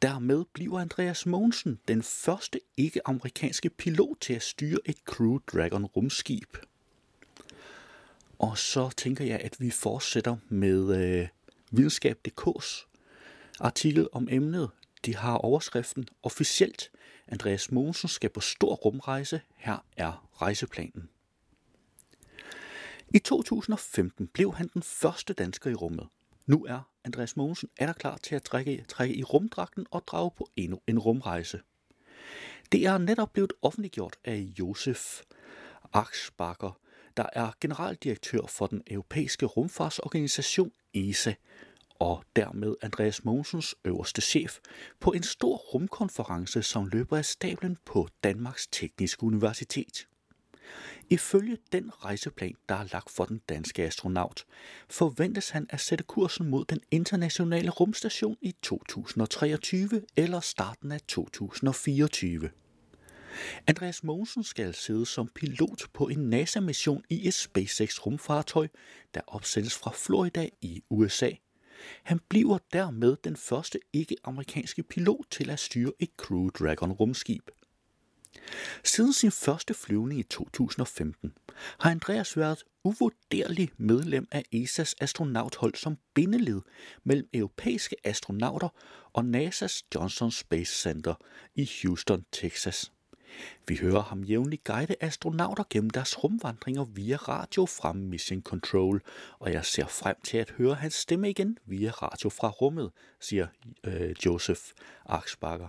Dermed 0.02 0.44
bliver 0.52 0.78
Andreas 0.78 1.26
Mogensen 1.26 1.80
den 1.88 2.02
første 2.02 2.60
ikke-amerikanske 2.76 3.70
pilot 3.70 4.16
til 4.20 4.34
at 4.34 4.42
styre 4.42 4.78
et 4.84 4.96
Crew 5.04 5.38
Dragon 5.52 5.84
rumskib. 5.84 6.56
Og 8.38 8.58
så 8.58 8.90
tænker 8.96 9.24
jeg, 9.24 9.40
at 9.40 9.56
vi 9.60 9.70
fortsætter 9.70 10.36
med 10.48 10.96
øh, 10.96 11.28
videnskab.dk's 11.70 12.86
artikel 13.60 14.08
om 14.12 14.28
emnet. 14.30 14.70
De 15.04 15.16
har 15.16 15.36
overskriften 15.36 16.08
Officielt. 16.22 16.90
Andreas 17.28 17.70
Mogensen 17.70 18.08
skal 18.08 18.30
på 18.30 18.40
stor 18.40 18.74
rumrejse. 18.74 19.40
Her 19.54 19.84
er 19.96 20.28
rejseplanen. 20.42 21.08
I 23.14 23.18
2015 23.18 24.26
blev 24.26 24.54
han 24.54 24.70
den 24.74 24.82
første 24.82 25.32
dansker 25.32 25.70
i 25.70 25.74
rummet. 25.74 26.06
Nu 26.46 26.64
er 26.64 26.80
Andreas 27.06 27.36
Mogensen 27.36 27.68
er 27.76 27.86
der 27.86 27.92
klar 27.92 28.16
til 28.16 28.34
at 28.34 28.42
trække, 28.42 28.84
trække 28.88 29.14
i 29.14 29.22
rumdragten 29.22 29.86
og 29.90 30.02
drage 30.06 30.30
på 30.36 30.48
endnu 30.56 30.80
en 30.86 30.98
rumrejse. 30.98 31.60
Det 32.72 32.86
er 32.86 32.98
netop 32.98 33.32
blevet 33.32 33.52
offentliggjort 33.62 34.16
af 34.24 34.36
Josef 34.58 35.20
Aksbakker, 35.92 36.80
der 37.16 37.26
er 37.32 37.50
generaldirektør 37.60 38.46
for 38.48 38.66
den 38.66 38.82
europæiske 38.86 39.46
rumfartsorganisation 39.46 40.72
ESA, 40.94 41.34
og 41.98 42.24
dermed 42.36 42.74
Andreas 42.82 43.24
Mogensens 43.24 43.74
øverste 43.84 44.22
chef, 44.22 44.58
på 45.00 45.12
en 45.12 45.22
stor 45.22 45.56
rumkonference, 45.56 46.62
som 46.62 46.86
løber 46.86 47.16
af 47.16 47.24
stablen 47.24 47.78
på 47.84 48.08
Danmarks 48.24 48.66
Tekniske 48.66 49.24
Universitet. 49.24 50.06
Ifølge 51.10 51.58
den 51.72 51.90
rejseplan, 52.04 52.54
der 52.68 52.74
er 52.74 52.86
lagt 52.92 53.10
for 53.10 53.24
den 53.24 53.40
danske 53.48 53.82
astronaut, 53.82 54.44
forventes 54.90 55.50
han 55.50 55.66
at 55.70 55.80
sætte 55.80 56.04
kursen 56.04 56.46
mod 56.46 56.64
den 56.64 56.80
internationale 56.90 57.70
rumstation 57.70 58.36
i 58.40 58.54
2023 58.62 60.02
eller 60.16 60.40
starten 60.40 60.92
af 60.92 61.00
2024. 61.00 62.50
Andreas 63.66 64.04
Mogensen 64.04 64.44
skal 64.44 64.74
sidde 64.74 65.06
som 65.06 65.28
pilot 65.34 65.82
på 65.92 66.08
en 66.08 66.30
NASA-mission 66.30 67.02
i 67.10 67.28
et 67.28 67.34
SpaceX-rumfartøj, 67.34 68.68
der 69.14 69.20
opsendes 69.26 69.78
fra 69.78 69.92
Florida 69.94 70.48
i 70.62 70.82
USA. 70.90 71.30
Han 72.02 72.20
bliver 72.28 72.58
dermed 72.72 73.16
den 73.24 73.36
første 73.36 73.78
ikke-amerikanske 73.92 74.82
pilot 74.82 75.26
til 75.30 75.50
at 75.50 75.58
styre 75.58 75.92
et 75.98 76.10
Crew 76.16 76.48
Dragon 76.48 76.92
rumskib. 76.92 77.50
Siden 78.84 79.12
sin 79.12 79.30
første 79.30 79.74
flyvning 79.74 80.20
i 80.20 80.22
2015 80.22 81.32
har 81.78 81.90
Andreas 81.90 82.36
været 82.36 82.64
uvurderlig 82.84 83.70
medlem 83.76 84.28
af 84.32 84.44
ESA's 84.54 84.92
astronauthold 85.00 85.74
som 85.74 85.98
bindeled 86.14 86.60
mellem 87.04 87.28
europæiske 87.34 87.96
astronauter 88.04 88.68
og 89.12 89.24
NASA's 89.34 89.88
Johnson 89.94 90.30
Space 90.30 90.82
Center 90.82 91.14
i 91.54 91.70
Houston, 91.82 92.24
Texas. 92.32 92.92
Vi 93.68 93.76
hører 93.76 94.02
ham 94.02 94.24
jævnligt 94.24 94.64
guide 94.64 94.94
astronauter 95.00 95.64
gennem 95.70 95.90
deres 95.90 96.24
rumvandringer 96.24 96.84
via 96.84 97.16
radio 97.16 97.66
fra 97.66 97.92
Mission 97.92 98.42
Control, 98.42 99.02
og 99.38 99.52
jeg 99.52 99.64
ser 99.64 99.86
frem 99.86 100.16
til 100.24 100.38
at 100.38 100.50
høre 100.50 100.74
hans 100.74 100.94
stemme 100.94 101.30
igen 101.30 101.58
via 101.66 101.90
radio 101.90 102.30
fra 102.30 102.48
rummet, 102.48 102.90
siger 103.20 103.46
øh, 103.84 104.14
Joseph 104.26 104.62
Aksbakker. 105.06 105.68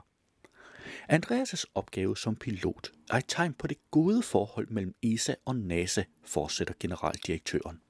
Andreas' 1.13 1.63
opgave 1.75 2.17
som 2.17 2.35
pilot 2.35 2.91
er 3.11 3.17
et 3.17 3.25
tegn 3.27 3.53
på 3.53 3.67
det 3.67 3.77
gode 3.91 4.23
forhold 4.23 4.67
mellem 4.69 4.95
ESA 5.03 5.33
og 5.45 5.55
NASA, 5.55 6.03
fortsætter 6.23 6.73
generaldirektøren. 6.79 7.81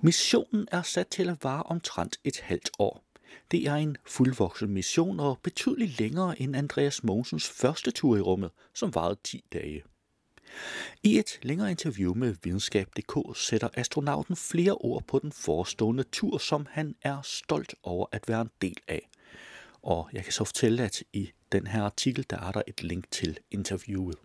Missionen 0.00 0.68
er 0.72 0.82
sat 0.82 1.06
til 1.06 1.28
at 1.28 1.44
vare 1.44 1.62
omtrent 1.62 2.16
et 2.24 2.40
halvt 2.40 2.70
år. 2.78 3.04
Det 3.50 3.66
er 3.66 3.74
en 3.74 3.96
fuldvoksen 4.06 4.68
mission 4.68 5.20
og 5.20 5.38
betydeligt 5.42 6.00
længere 6.00 6.42
end 6.42 6.56
Andreas 6.56 7.04
Mogensens 7.04 7.48
første 7.48 7.90
tur 7.90 8.16
i 8.16 8.20
rummet, 8.20 8.50
som 8.74 8.94
varede 8.94 9.18
10 9.24 9.44
dage. 9.52 9.82
I 11.02 11.18
et 11.18 11.38
længere 11.42 11.70
interview 11.70 12.14
med 12.14 12.34
videnskab.dk 12.42 13.36
sætter 13.36 13.68
astronauten 13.74 14.36
flere 14.36 14.72
ord 14.72 15.04
på 15.06 15.18
den 15.18 15.32
forestående 15.32 16.02
tur, 16.02 16.38
som 16.38 16.66
han 16.70 16.94
er 17.02 17.22
stolt 17.22 17.74
over 17.82 18.06
at 18.12 18.28
være 18.28 18.40
en 18.40 18.50
del 18.62 18.76
af. 18.88 19.08
Og 19.82 20.08
jeg 20.12 20.24
kan 20.24 20.32
så 20.32 20.44
fortælle, 20.44 20.82
at 20.82 21.02
i 21.12 21.30
den 21.52 21.66
her 21.66 21.82
artikel, 21.82 22.26
der 22.30 22.38
er 22.38 22.52
der 22.52 22.62
et 22.66 22.82
link 22.82 23.10
til 23.10 23.38
interviewet. 23.50 24.16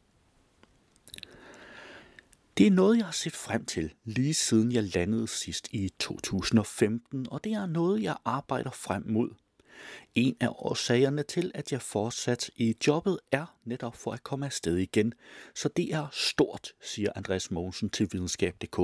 Det 2.57 2.67
er 2.67 2.71
noget, 2.71 2.97
jeg 2.97 3.05
har 3.05 3.11
set 3.11 3.35
frem 3.35 3.65
til 3.65 3.93
lige 4.03 4.33
siden 4.33 4.71
jeg 4.71 4.83
landede 4.83 5.27
sidst 5.27 5.67
i 5.71 5.89
2015, 5.99 7.27
og 7.31 7.43
det 7.43 7.51
er 7.53 7.65
noget, 7.65 8.03
jeg 8.03 8.17
arbejder 8.25 8.71
frem 8.71 9.03
mod. 9.05 9.29
En 10.15 10.35
af 10.39 10.47
årsagerne 10.49 11.23
til, 11.23 11.51
at 11.55 11.71
jeg 11.71 11.81
fortsat 11.81 12.51
i 12.55 12.75
jobbet, 12.87 13.19
er 13.31 13.57
netop 13.65 13.95
for 13.95 14.11
at 14.11 14.23
komme 14.23 14.45
afsted 14.45 14.77
igen, 14.77 15.13
så 15.55 15.69
det 15.69 15.93
er 15.93 16.07
stort, 16.11 16.73
siger 16.81 17.11
Andreas 17.15 17.51
Mogensen 17.51 17.89
til 17.89 18.09
videnskab.dk. 18.11 18.79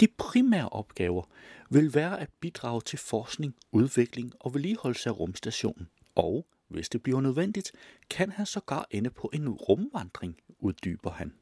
De 0.00 0.08
primære 0.18 0.68
opgaver 0.68 1.22
vil 1.70 1.94
være 1.94 2.20
at 2.20 2.30
bidrage 2.40 2.80
til 2.80 2.98
forskning, 2.98 3.54
udvikling 3.72 4.32
og 4.40 4.54
vedligeholdelse 4.54 5.08
af 5.08 5.18
rumstationen, 5.18 5.88
og 6.14 6.46
hvis 6.68 6.88
det 6.88 7.02
bliver 7.02 7.20
nødvendigt, 7.20 7.72
kan 8.10 8.30
han 8.30 8.46
sågar 8.46 8.86
ende 8.90 9.10
på 9.10 9.30
en 9.32 9.48
rumvandring, 9.48 10.36
uddyber 10.58 11.10
han. 11.10 11.32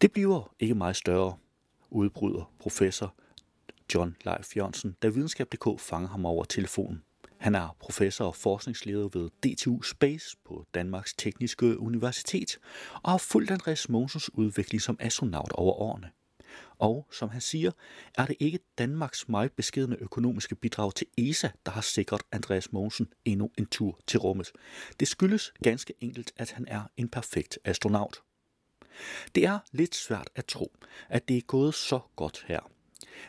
Det 0.00 0.12
bliver 0.12 0.54
ikke 0.60 0.74
meget 0.74 0.96
større, 0.96 1.36
udbryder 1.90 2.52
professor 2.58 3.14
John 3.94 4.16
Leif 4.24 4.56
Jørgensen, 4.56 4.96
da 5.02 5.08
videnskab.dk 5.08 5.80
fanger 5.80 6.08
ham 6.08 6.26
over 6.26 6.44
telefonen. 6.44 7.02
Han 7.38 7.54
er 7.54 7.76
professor 7.80 8.24
og 8.24 8.36
forskningsleder 8.36 9.08
ved 9.08 9.30
DTU 9.30 9.82
Space 9.82 10.36
på 10.44 10.66
Danmarks 10.74 11.14
Tekniske 11.14 11.78
Universitet 11.78 12.58
og 13.02 13.10
har 13.10 13.18
fulgt 13.18 13.50
Andreas 13.50 13.88
Mogensens 13.88 14.34
udvikling 14.34 14.82
som 14.82 14.96
astronaut 15.00 15.52
over 15.52 15.72
årene. 15.72 16.10
Og 16.78 17.06
som 17.12 17.28
han 17.28 17.40
siger, 17.40 17.70
er 18.14 18.26
det 18.26 18.36
ikke 18.40 18.58
Danmarks 18.78 19.28
meget 19.28 19.52
beskedende 19.52 19.96
økonomiske 20.00 20.54
bidrag 20.54 20.94
til 20.94 21.06
ESA, 21.18 21.48
der 21.66 21.72
har 21.72 21.80
sikret 21.80 22.22
Andreas 22.32 22.72
Mogensen 22.72 23.12
endnu 23.24 23.50
en 23.58 23.66
tur 23.66 24.00
til 24.06 24.20
rummet. 24.20 24.52
Det 25.00 25.08
skyldes 25.08 25.52
ganske 25.62 25.94
enkelt, 26.00 26.32
at 26.36 26.50
han 26.50 26.64
er 26.68 26.82
en 26.96 27.08
perfekt 27.08 27.58
astronaut. 27.64 28.22
Det 29.34 29.44
er 29.44 29.58
lidt 29.72 29.94
svært 29.94 30.30
at 30.34 30.46
tro, 30.46 30.72
at 31.08 31.28
det 31.28 31.36
er 31.36 31.42
gået 31.42 31.74
så 31.74 32.00
godt 32.16 32.44
her. 32.48 32.60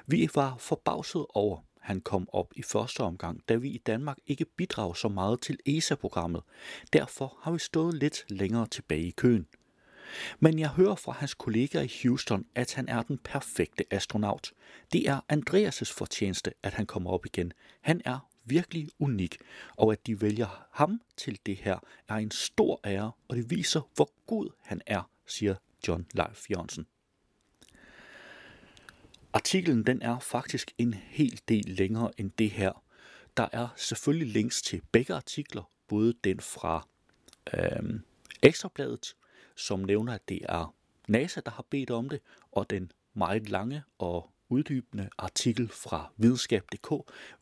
Vi 0.08 0.30
var 0.36 0.58
forbavset 0.58 1.26
over, 1.30 1.62
han 1.80 2.02
kom 2.02 2.30
op 2.32 2.54
i 2.56 2.62
første 2.62 3.02
omgang, 3.02 3.42
da 3.50 3.56
vi 3.56 3.70
i 3.70 3.78
Danmark 3.78 4.18
ikke 4.28 4.46
bidrager 4.46 4.94
så 4.94 5.08
meget 5.08 5.42
til 5.42 5.58
ESA-programmet. 5.66 6.42
Derfor 6.94 7.38
har 7.42 7.52
vi 7.52 7.60
stået 7.60 7.94
lidt 7.94 8.26
længere 8.30 8.68
tilbage 8.68 9.08
i 9.08 9.12
køen. 9.12 9.48
Men 10.40 10.60
jeg 10.60 10.70
hører 10.70 10.96
fra 10.96 11.12
hans 11.12 11.34
kollegaer 11.34 11.84
i 11.84 11.92
Houston, 12.04 12.46
at 12.56 12.74
han 12.74 12.90
er 12.90 13.04
den 13.04 13.18
perfekte 13.18 13.84
astronaut. 13.92 14.52
Det 14.94 15.10
er 15.10 15.20
Andreas' 15.34 15.94
fortjeneste, 15.94 16.54
at 16.64 16.74
han 16.74 16.86
kommer 16.86 17.12
op 17.12 17.26
igen. 17.26 17.54
Han 17.82 18.02
er 18.06 18.30
virkelig 18.46 18.90
unik, 19.00 19.38
og 19.76 19.92
at 19.92 20.08
de 20.08 20.22
vælger 20.22 20.68
ham 20.72 21.02
til 21.18 21.40
det 21.46 21.56
her 21.58 21.80
er 22.08 22.16
en 22.16 22.32
stor 22.32 22.80
ære, 22.86 23.12
og 23.28 23.36
det 23.36 23.50
viser, 23.50 23.82
hvor 23.96 24.12
god 24.26 24.50
han 24.62 24.82
er, 24.86 25.10
siger 25.26 25.56
John 25.88 26.06
Leif 26.14 26.50
Jørgensen. 26.52 26.88
Artiklen 29.34 29.84
den 29.84 30.02
er 30.02 30.20
faktisk 30.20 30.72
en 30.78 30.94
hel 30.94 31.42
del 31.48 31.66
længere 31.66 32.12
end 32.18 32.32
det 32.32 32.52
her. 32.52 32.84
Der 33.38 33.48
er 33.52 33.68
selvfølgelig 33.76 34.28
links 34.28 34.62
til 34.62 34.82
begge 34.92 35.14
artikler, 35.14 35.72
både 35.88 36.14
den 36.24 36.40
fra 36.40 36.88
øh, 37.54 38.00
Ekstrabladet, 38.44 39.16
som 39.58 39.80
nævner, 39.80 40.14
at 40.14 40.30
det 40.30 40.40
er 40.50 40.76
NASA, 41.08 41.42
der 41.46 41.52
har 41.52 41.66
bedt 41.70 41.92
om 41.92 42.10
det, 42.10 42.20
og 42.52 42.70
den 42.70 42.92
meget 43.14 43.50
lange 43.50 43.84
og 43.98 44.30
uddybende 44.50 45.10
artikel 45.18 45.70
fra 45.70 46.12
videnskab.dk, 46.18 46.88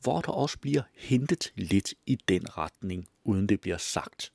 hvor 0.01 0.21
der 0.21 0.31
også 0.31 0.59
bliver 0.59 0.81
hentet 0.93 1.53
lidt 1.55 1.93
i 2.05 2.15
den 2.15 2.57
retning, 2.57 3.07
uden 3.23 3.49
det 3.49 3.61
bliver 3.61 3.77
sagt. 3.77 4.33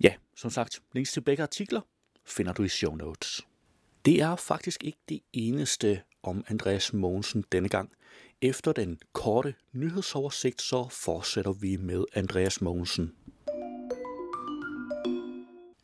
Ja, 0.00 0.14
som 0.36 0.50
sagt, 0.50 0.82
links 0.92 1.12
til 1.12 1.20
begge 1.20 1.42
artikler 1.42 1.80
finder 2.24 2.52
du 2.52 2.62
i 2.62 2.68
show 2.68 2.94
notes. 2.94 3.46
Det 4.04 4.20
er 4.20 4.36
faktisk 4.36 4.84
ikke 4.84 4.98
det 5.08 5.20
eneste 5.32 6.02
om 6.22 6.44
Andreas 6.48 6.92
Mogensen 6.92 7.44
denne 7.52 7.68
gang. 7.68 7.92
Efter 8.40 8.72
den 8.72 8.98
korte 9.12 9.54
nyhedsoversigt, 9.72 10.62
så 10.62 10.88
fortsætter 10.90 11.52
vi 11.52 11.76
med 11.76 12.04
Andreas 12.14 12.60
Mogensen. 12.60 13.14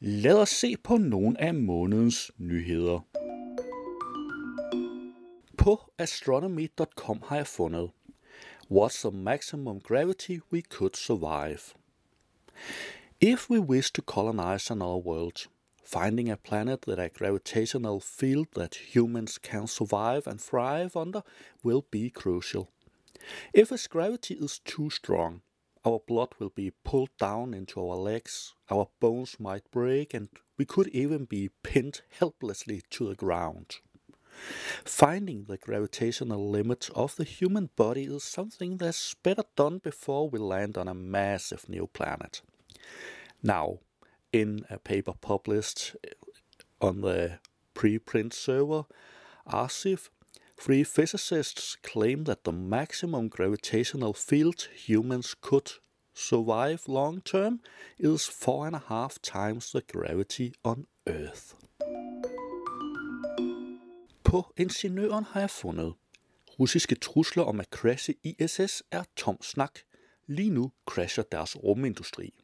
Lad 0.05 0.35
os 0.35 0.49
se 0.49 0.77
på 0.77 0.97
nogle 0.97 1.41
af 1.41 1.55
månedens 1.55 2.31
nyheder. 2.39 3.01
På 5.59 5.81
astronomy.com 5.99 7.23
har 7.27 7.37
jeg 7.37 7.47
fundet 7.47 7.91
What's 8.71 9.09
the 9.09 9.19
maximum 9.19 9.81
gravity 9.81 10.39
we 10.53 10.61
could 10.61 10.97
survive? 10.97 11.61
If 13.21 13.51
we 13.51 13.61
wish 13.61 13.93
to 13.93 14.03
colonize 14.03 14.73
another 14.73 15.07
world, 15.07 15.49
finding 15.85 16.31
a 16.31 16.37
planet 16.37 16.81
that 16.83 16.99
a 16.99 17.09
gravitational 17.09 18.01
field 18.01 18.47
that 18.57 18.75
humans 18.95 19.39
can 19.39 19.67
survive 19.67 20.23
and 20.27 20.41
thrive 20.41 20.97
under 20.97 21.21
will 21.65 21.83
be 21.93 22.11
crucial. 22.11 22.69
If 23.55 23.71
its 23.73 23.87
gravity 23.87 24.35
is 24.35 24.61
too 24.65 24.91
strong, 24.91 25.43
our 25.85 26.01
blood 26.07 26.35
will 26.39 26.51
be 26.51 26.73
pulled 26.85 27.17
down 27.19 27.55
into 27.55 27.81
our 27.81 27.97
legs, 27.97 28.55
our 28.71 28.89
bones 29.01 29.37
might 29.41 29.71
break, 29.71 30.15
and 30.15 30.29
we 30.57 30.65
could 30.65 30.89
even 30.89 31.25
be 31.25 31.51
pinned 31.63 32.03
helplessly 32.19 32.83
to 32.91 33.09
the 33.09 33.15
ground. 33.15 33.77
Finding 34.85 35.45
the 35.45 35.59
gravitational 35.59 36.49
limit 36.49 36.89
of 36.95 37.17
the 37.17 37.25
human 37.25 37.69
body 37.77 38.05
is 38.05 38.23
something 38.23 38.77
that's 38.77 39.15
better 39.15 39.45
done 39.57 39.79
before 39.79 40.29
we 40.29 40.39
land 40.39 40.79
on 40.79 40.89
a 40.89 40.95
massive 40.95 41.69
new 41.69 41.87
planet. 41.87 42.43
Now, 43.43 43.81
in 44.33 44.65
a 44.71 44.79
paper 44.79 45.13
published 45.21 45.97
on 46.81 47.03
the 47.03 47.39
preprint 47.75 48.33
server, 48.33 48.85
ARSIF, 49.47 50.11
three 50.63 50.85
physicists 50.85 51.77
claim 51.83 52.25
that 52.25 52.45
the 52.45 52.53
maximum 52.53 53.29
gravitational 53.29 54.13
field 54.13 54.69
humans 54.87 55.35
could 55.41 55.73
survive 56.15 56.87
long 56.87 57.21
term 57.21 57.61
is 57.99 58.29
four 58.29 58.67
and 58.69 58.77
a 58.77 58.83
half 58.87 59.21
times 59.23 59.73
the 59.73 59.83
gravity 59.93 60.53
on 60.63 60.87
Earth. 61.07 61.55
På 64.25 64.53
Ingeniøren 64.57 65.25
har 65.25 65.41
jeg 65.41 65.51
fundet. 65.51 65.95
Russiske 66.61 66.95
trusler 66.95 67.43
om 67.43 67.61
at 67.61 67.69
crashe 67.71 68.15
ISS 68.23 68.83
er 68.91 69.03
tom 69.17 69.43
snak. 69.43 69.79
Lige 70.27 70.51
nu 70.51 70.73
crasher 70.87 71.23
deres 71.23 71.57
rumindustri. 71.57 72.35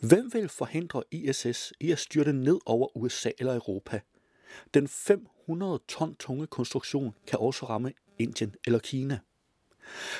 Hvem 0.00 0.32
vil 0.32 0.48
forhindre 0.48 1.02
ISS 1.10 1.72
i 1.80 1.92
at 1.92 1.98
styrte 1.98 2.32
ned 2.32 2.58
over 2.66 2.96
USA 2.96 3.30
eller 3.38 3.54
Europa? 3.54 4.00
Den 4.74 4.88
100 5.48 5.80
ton 5.88 6.14
tunge 6.14 6.46
konstruktion 6.46 7.14
kan 7.26 7.38
også 7.38 7.66
ramme 7.66 7.92
Indien 8.18 8.54
eller 8.66 8.78
Kina. 8.78 9.18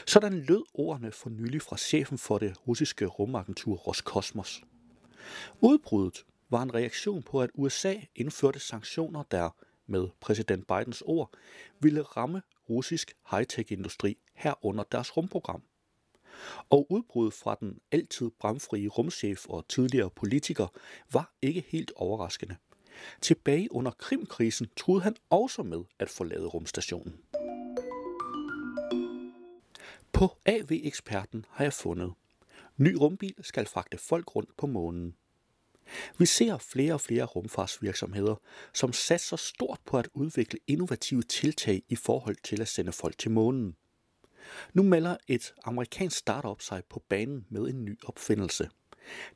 Sådan 0.07 0.33
lød 0.33 0.63
ordene 0.75 1.13
for 1.13 1.31
nylig 1.31 1.63
fra 1.63 1.77
chefen 1.77 2.19
for 2.19 2.39
det 2.39 2.69
russiske 2.69 3.07
rumagentur 3.07 3.77
Roskosmos. 3.77 4.63
Udbruddet 5.61 6.25
var 6.51 6.63
en 6.63 6.75
reaktion 6.75 7.23
på, 7.23 7.41
at 7.43 7.51
USA 7.55 7.95
indførte 8.15 8.61
sanktioner, 8.61 9.23
der 9.23 9.51
med 9.87 10.09
præsident 10.21 10.67
Bidens 10.67 11.03
ord, 11.07 11.31
ville 11.81 12.03
ramme 12.03 12.43
russisk 12.71 13.15
high-tech-industri 13.31 14.19
herunder 14.35 14.85
deres 14.85 15.17
rumprogram. 15.17 15.63
Og 16.71 16.87
udbruddet 16.91 17.35
fra 17.35 17.57
den 17.61 17.79
altid 17.93 18.31
bramfrie 18.39 18.89
rumchef 18.89 19.47
og 19.49 19.69
tidligere 19.69 20.11
politiker 20.11 20.67
var 21.13 21.35
ikke 21.43 21.65
helt 21.69 21.93
overraskende. 21.97 22.57
Tilbage 23.21 23.73
under 23.73 23.91
Krimkrisen 23.91 24.67
troede 24.77 25.03
han 25.03 25.17
også 25.31 25.63
med 25.63 25.85
at 25.99 26.11
forlade 26.11 26.47
rumstationen. 26.47 27.21
På 30.13 30.37
AV-eksperten 30.47 31.45
har 31.51 31.65
jeg 31.65 31.73
fundet. 31.73 32.13
Ny 32.77 32.95
rumbil 32.95 33.35
skal 33.41 33.67
fragte 33.67 33.99
folk 33.99 34.37
rundt 34.37 34.57
på 34.57 34.67
månen. 34.67 35.15
Vi 36.19 36.27
ser 36.27 36.59
flere 36.59 36.95
og 36.95 37.01
flere 37.01 37.25
rumfartsvirksomheder, 37.25 38.35
som 38.75 38.93
satser 38.93 39.37
stort 39.37 39.81
på 39.85 39.99
at 39.99 40.09
udvikle 40.15 40.59
innovative 40.67 41.23
tiltag 41.23 41.83
i 41.89 41.97
forhold 41.97 42.37
til 42.45 42.61
at 42.61 42.69
sende 42.69 42.93
folk 42.93 43.19
til 43.19 43.31
månen. 43.31 43.77
Nu 44.73 44.83
melder 44.83 45.17
et 45.29 45.55
amerikansk 45.65 46.17
startup 46.17 46.63
sig 46.63 46.83
på 46.91 47.03
banen 47.09 47.47
med 47.49 47.63
en 47.63 47.85
ny 47.85 47.99
opfindelse. 48.05 48.71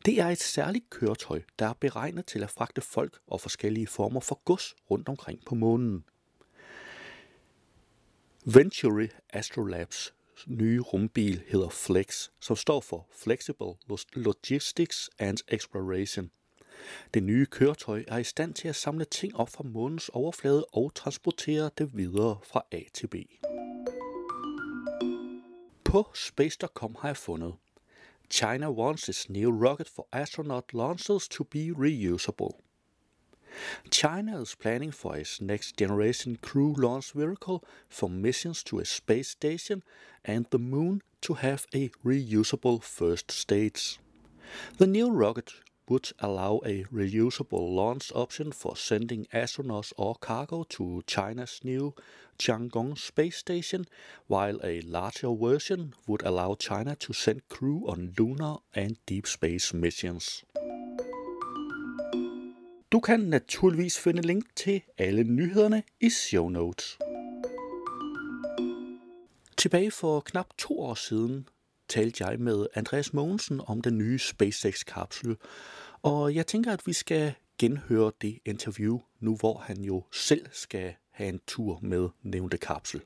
Det 0.05 0.21
er 0.21 0.27
et 0.27 0.41
særligt 0.41 0.91
køretøj, 0.91 1.43
der 1.59 1.67
er 1.67 1.73
beregnet 1.73 2.27
til 2.27 2.43
at 2.43 2.51
fragte 2.51 2.81
folk 2.81 3.19
og 3.27 3.41
forskellige 3.41 3.87
former 3.87 4.21
for 4.21 4.41
gods 4.45 4.75
rundt 4.91 5.09
omkring 5.09 5.45
på 5.47 5.55
månen. 5.55 6.05
Venturi 8.45 9.09
Astrolabs 9.31 10.15
nye 10.47 10.81
rumbil 10.81 11.43
hedder 11.47 11.69
Flex, 11.69 12.29
som 12.41 12.57
står 12.57 12.81
for 12.81 13.09
Flexible 13.13 13.75
Logistics 14.13 15.11
and 15.19 15.39
Exploration. 15.49 16.31
Det 17.15 17.23
nye 17.23 17.47
køretøj 17.47 18.05
er 18.09 18.19
i 18.19 18.25
stand 18.25 18.55
til 18.55 18.69
at 18.69 18.77
samle 18.77 19.05
ting 19.05 19.37
op 19.37 19.49
fra 19.49 19.65
månens 19.65 20.09
overflade 20.09 20.67
og 20.73 20.95
transportere 20.95 21.71
det 21.79 21.97
videre 21.97 22.39
fra 22.45 22.65
A 22.73 22.81
til 22.95 23.07
B. 23.07 23.15
På 25.85 26.11
Space.com 26.15 26.97
har 27.01 27.09
jeg 27.09 27.17
fundet 27.17 27.55
China 28.29 28.71
wants 28.71 29.09
its 29.09 29.29
new 29.29 29.51
rocket 29.51 29.89
for 29.89 30.07
astronaut 30.13 30.75
launches 30.75 31.29
to 31.29 31.45
be 31.45 31.71
reusable. 31.71 32.55
China 33.91 34.41
is 34.41 34.55
planning 34.55 34.91
for 34.91 35.17
its 35.17 35.41
next 35.41 35.77
generation 35.77 36.37
crew 36.37 36.75
launch 36.75 37.13
vehicle 37.13 37.65
for 37.89 38.11
missions 38.11 38.63
to 38.65 38.79
a 38.79 38.85
space 38.85 39.29
station 39.29 39.83
and 40.25 40.47
the 40.51 40.59
moon 40.59 41.03
to 41.23 41.35
have 41.35 41.67
a 41.75 41.89
reusable 42.05 42.83
first 42.83 43.31
stage. 43.31 43.99
The 44.79 44.87
new 44.87 45.11
rocket 45.11 45.53
would 45.89 46.13
allow 46.19 46.61
a 46.65 46.85
reusable 46.85 47.75
launch 47.75 48.13
option 48.15 48.53
for 48.53 48.77
sending 48.77 49.27
astronauts 49.33 49.93
or 49.97 50.15
cargo 50.15 50.65
to 50.65 51.03
China's 51.07 51.61
new 51.65 51.95
Tiangong 52.39 52.99
space 52.99 53.37
station, 53.37 53.87
while 54.27 54.59
a 54.63 54.81
larger 54.83 55.35
version 55.35 55.95
would 56.07 56.23
allow 56.23 56.55
China 56.55 56.95
to 56.97 57.13
send 57.13 57.49
crew 57.49 57.85
on 57.89 58.13
lunar 58.19 58.57
and 58.75 58.97
deep 59.07 59.27
space 59.27 59.73
missions. 59.75 60.45
Du 62.93 63.01
kan 63.01 63.21
naturligvis 63.21 63.99
finde 63.99 64.23
link 64.23 64.45
til 64.57 64.83
alle 64.99 65.25
nyhederne 65.25 65.83
i 66.01 66.11
show 66.11 66.49
notes. 66.49 66.99
Tilbage 69.57 69.91
for 69.91 70.21
knap 70.21 70.47
to 70.59 70.75
år 70.75 70.95
siden 70.95 71.49
talte 71.89 72.25
jeg 72.25 72.41
med 72.41 72.67
Andreas 72.75 73.13
Mogensen 73.13 73.61
om 73.67 73.81
den 73.83 73.99
nye 73.99 74.19
SpaceX-kapsel, 74.19 75.37
og 76.03 76.35
jeg 76.35 76.47
tænker, 76.47 76.73
at 76.73 76.87
vi 76.87 76.93
skal 76.93 77.35
genhøre 77.59 78.13
det 78.21 78.39
interview, 78.45 78.99
nu 79.21 79.37
hvor 79.37 79.59
han 79.59 79.77
jo 79.77 80.05
selv 80.13 80.47
skal 80.53 80.95
have 81.11 81.29
en 81.29 81.41
tur 81.47 81.79
med 81.83 82.09
nævnte 82.23 82.59
kapsel. 82.59 83.03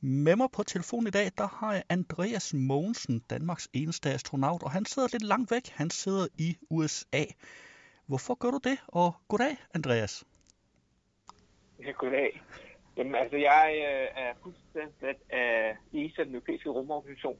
Med 0.00 0.36
mig 0.36 0.48
på 0.52 0.62
telefon 0.62 1.06
i 1.06 1.10
dag, 1.10 1.30
der 1.38 1.46
har 1.46 1.72
jeg 1.72 1.82
Andreas 1.88 2.54
Mogensen, 2.54 3.18
Danmarks 3.30 3.68
eneste 3.72 4.10
astronaut, 4.10 4.62
og 4.62 4.70
han 4.70 4.84
sidder 4.84 5.08
lidt 5.12 5.22
langt 5.22 5.50
væk. 5.50 5.68
Han 5.68 5.90
sidder 5.90 6.26
i 6.38 6.56
USA. 6.70 7.24
Hvorfor 8.06 8.34
gør 8.34 8.50
du 8.50 8.60
det? 8.64 8.78
Og 8.86 9.14
goddag, 9.28 9.56
Andreas. 9.74 10.24
Ja, 11.84 11.90
goddag. 11.90 12.42
Jamen, 12.96 13.14
altså, 13.14 13.36
jeg 13.36 13.72
øh, 13.76 14.22
er 14.24 14.32
fuldstændig 14.42 15.16
af 15.30 15.76
ESA, 15.92 16.24
den 16.24 16.34
europæiske 16.34 16.70
rumorganisation, 16.70 17.38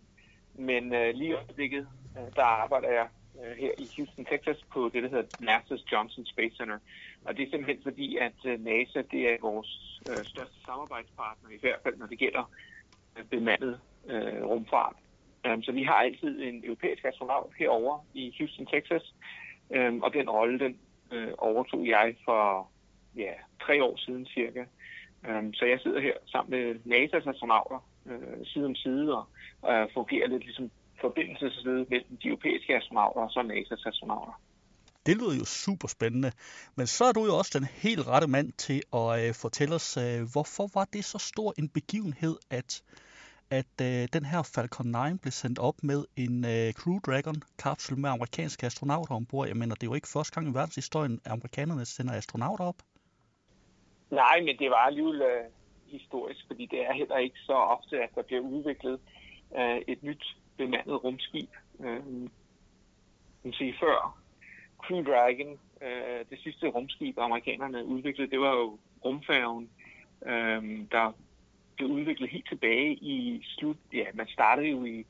men 0.59 0.94
øh, 0.94 1.14
lige 1.14 1.31
i 1.31 1.33
øjeblikket, 1.33 1.88
øh, 2.18 2.35
der 2.37 2.42
arbejder 2.42 2.88
jeg 2.88 3.09
øh, 3.42 3.57
her 3.57 3.71
i 3.79 3.88
Houston, 3.97 4.25
Texas, 4.25 4.64
på 4.73 4.90
det, 4.94 5.03
der 5.03 5.09
hedder 5.09 5.25
NASA's 5.42 5.85
Johnson 5.92 6.27
Space 6.27 6.57
Center. 6.57 6.79
Og 7.25 7.37
det 7.37 7.42
er 7.47 7.51
simpelthen 7.51 7.83
fordi, 7.83 8.16
at 8.16 8.38
øh, 8.44 8.64
NASA 8.64 9.03
det 9.11 9.29
er 9.33 9.37
vores 9.40 10.01
øh, 10.11 10.25
største 10.25 10.61
samarbejdspartner, 10.64 11.51
i 11.51 11.61
hvert 11.61 11.81
fald 11.83 11.97
når 11.97 12.07
det 12.07 12.18
gælder 12.18 12.51
øh, 13.18 13.25
bemandet 13.25 13.81
øh, 14.07 14.44
rumfart. 14.44 14.97
Um, 15.47 15.62
så 15.62 15.73
vi 15.73 15.83
har 15.83 15.94
altid 15.94 16.42
en 16.42 16.64
europæisk 16.64 17.05
astronaut 17.05 17.53
herover 17.59 18.07
i 18.14 18.35
Houston, 18.38 18.66
Texas, 18.66 19.14
um, 19.68 20.03
og 20.03 20.12
den 20.12 20.31
rolle, 20.31 20.59
den 20.59 20.79
øh, 21.12 21.33
overtog 21.38 21.87
jeg 21.87 22.16
for 22.25 22.71
ja, 23.16 23.33
tre 23.62 23.85
år 23.85 23.97
siden 23.97 24.27
cirka. 24.27 24.64
Um, 25.29 25.55
så 25.55 25.64
jeg 25.64 25.81
sidder 25.81 26.01
her 26.01 26.12
sammen 26.27 26.51
med 26.51 26.75
NASA's 26.75 27.31
astronauter 27.31 27.88
øh, 28.11 28.47
side 28.47 28.66
om 28.66 28.75
side 28.75 29.16
og 29.16 29.25
øh, 29.73 29.88
fungerer 29.94 30.29
lidt 30.29 30.44
ligesom 30.44 30.71
forbindelsesled 31.01 31.87
mellem 31.90 32.16
de 32.23 32.29
europæiske 32.29 32.77
astronauter 32.77 33.21
og 33.21 33.31
så 33.31 33.40
NASA's 33.40 33.88
astronauter. 33.88 34.40
Det 35.07 35.16
lyder 35.16 35.35
jo 35.38 35.44
super 35.44 35.88
spændende, 35.88 36.33
men 36.77 36.87
så 36.87 37.05
er 37.05 37.12
du 37.12 37.25
jo 37.25 37.38
også 37.38 37.59
den 37.59 37.64
helt 37.64 38.07
rette 38.07 38.27
mand 38.27 38.53
til 38.53 38.83
at 38.92 39.09
øh, 39.21 39.35
fortælle 39.35 39.75
os, 39.75 39.97
øh, 39.97 40.21
hvorfor 40.33 40.66
var 40.75 40.87
det 40.92 41.05
så 41.05 41.18
stor 41.18 41.55
en 41.59 41.68
begivenhed, 41.68 42.37
at 42.51 42.83
at 43.51 43.75
øh, 43.83 44.09
den 44.12 44.25
her 44.25 44.42
Falcon 44.55 44.87
9 44.87 45.18
blev 45.23 45.33
sendt 45.33 45.59
op 45.59 45.75
med 45.83 46.05
en 46.16 46.44
øh, 46.44 46.73
Crew 46.73 46.99
Dragon-kapsel 47.07 47.99
med 47.99 48.11
amerikanske 48.11 48.66
astronauter 48.66 49.14
ombord. 49.14 49.47
Jeg 49.49 49.57
mener, 49.57 49.75
det 49.75 49.83
er 49.83 49.90
jo 49.90 49.94
ikke 49.94 50.09
første 50.09 50.35
gang 50.35 50.49
i 50.49 50.55
verdenshistorien, 50.55 51.21
at 51.25 51.33
amerikanerne 51.33 51.85
sender 51.85 52.14
astronauter 52.14 52.64
op. 52.64 52.75
Nej, 54.11 54.40
men 54.40 54.59
det 54.59 54.71
var 54.71 54.77
alligevel 54.77 55.23
øh, 55.23 55.44
historisk, 55.90 56.46
fordi 56.46 56.66
det 56.66 56.87
er 56.87 56.92
heller 56.92 57.16
ikke 57.16 57.38
så 57.38 57.53
ofte, 57.53 58.03
at 58.03 58.11
der 58.14 58.22
bliver 58.22 58.42
udviklet 58.42 59.01
øh, 59.59 59.81
et 59.87 60.03
nyt 60.03 60.37
bemandet 60.57 61.05
rumskib. 61.05 61.51
Øh, 61.81 62.05
man 63.42 63.53
sige, 63.53 63.74
før 63.81 64.18
Crew 64.83 65.03
Dragon, 65.03 65.59
øh, 65.83 66.24
det 66.31 66.38
sidste 66.42 66.68
rumskib, 66.68 67.18
amerikanerne 67.18 67.85
udviklede, 67.85 68.31
det 68.31 68.40
var 68.40 68.51
jo 68.51 68.79
rumfærgen, 69.05 69.70
øh, 70.27 70.62
der 70.90 71.12
blev 71.77 71.88
udviklet 71.90 72.31
helt 72.31 72.48
tilbage 72.48 72.94
i 72.94 73.42
slut, 73.44 73.77
ja, 73.92 74.05
man 74.14 74.27
startede 74.27 74.68
jo 74.68 74.85
i, 74.85 75.07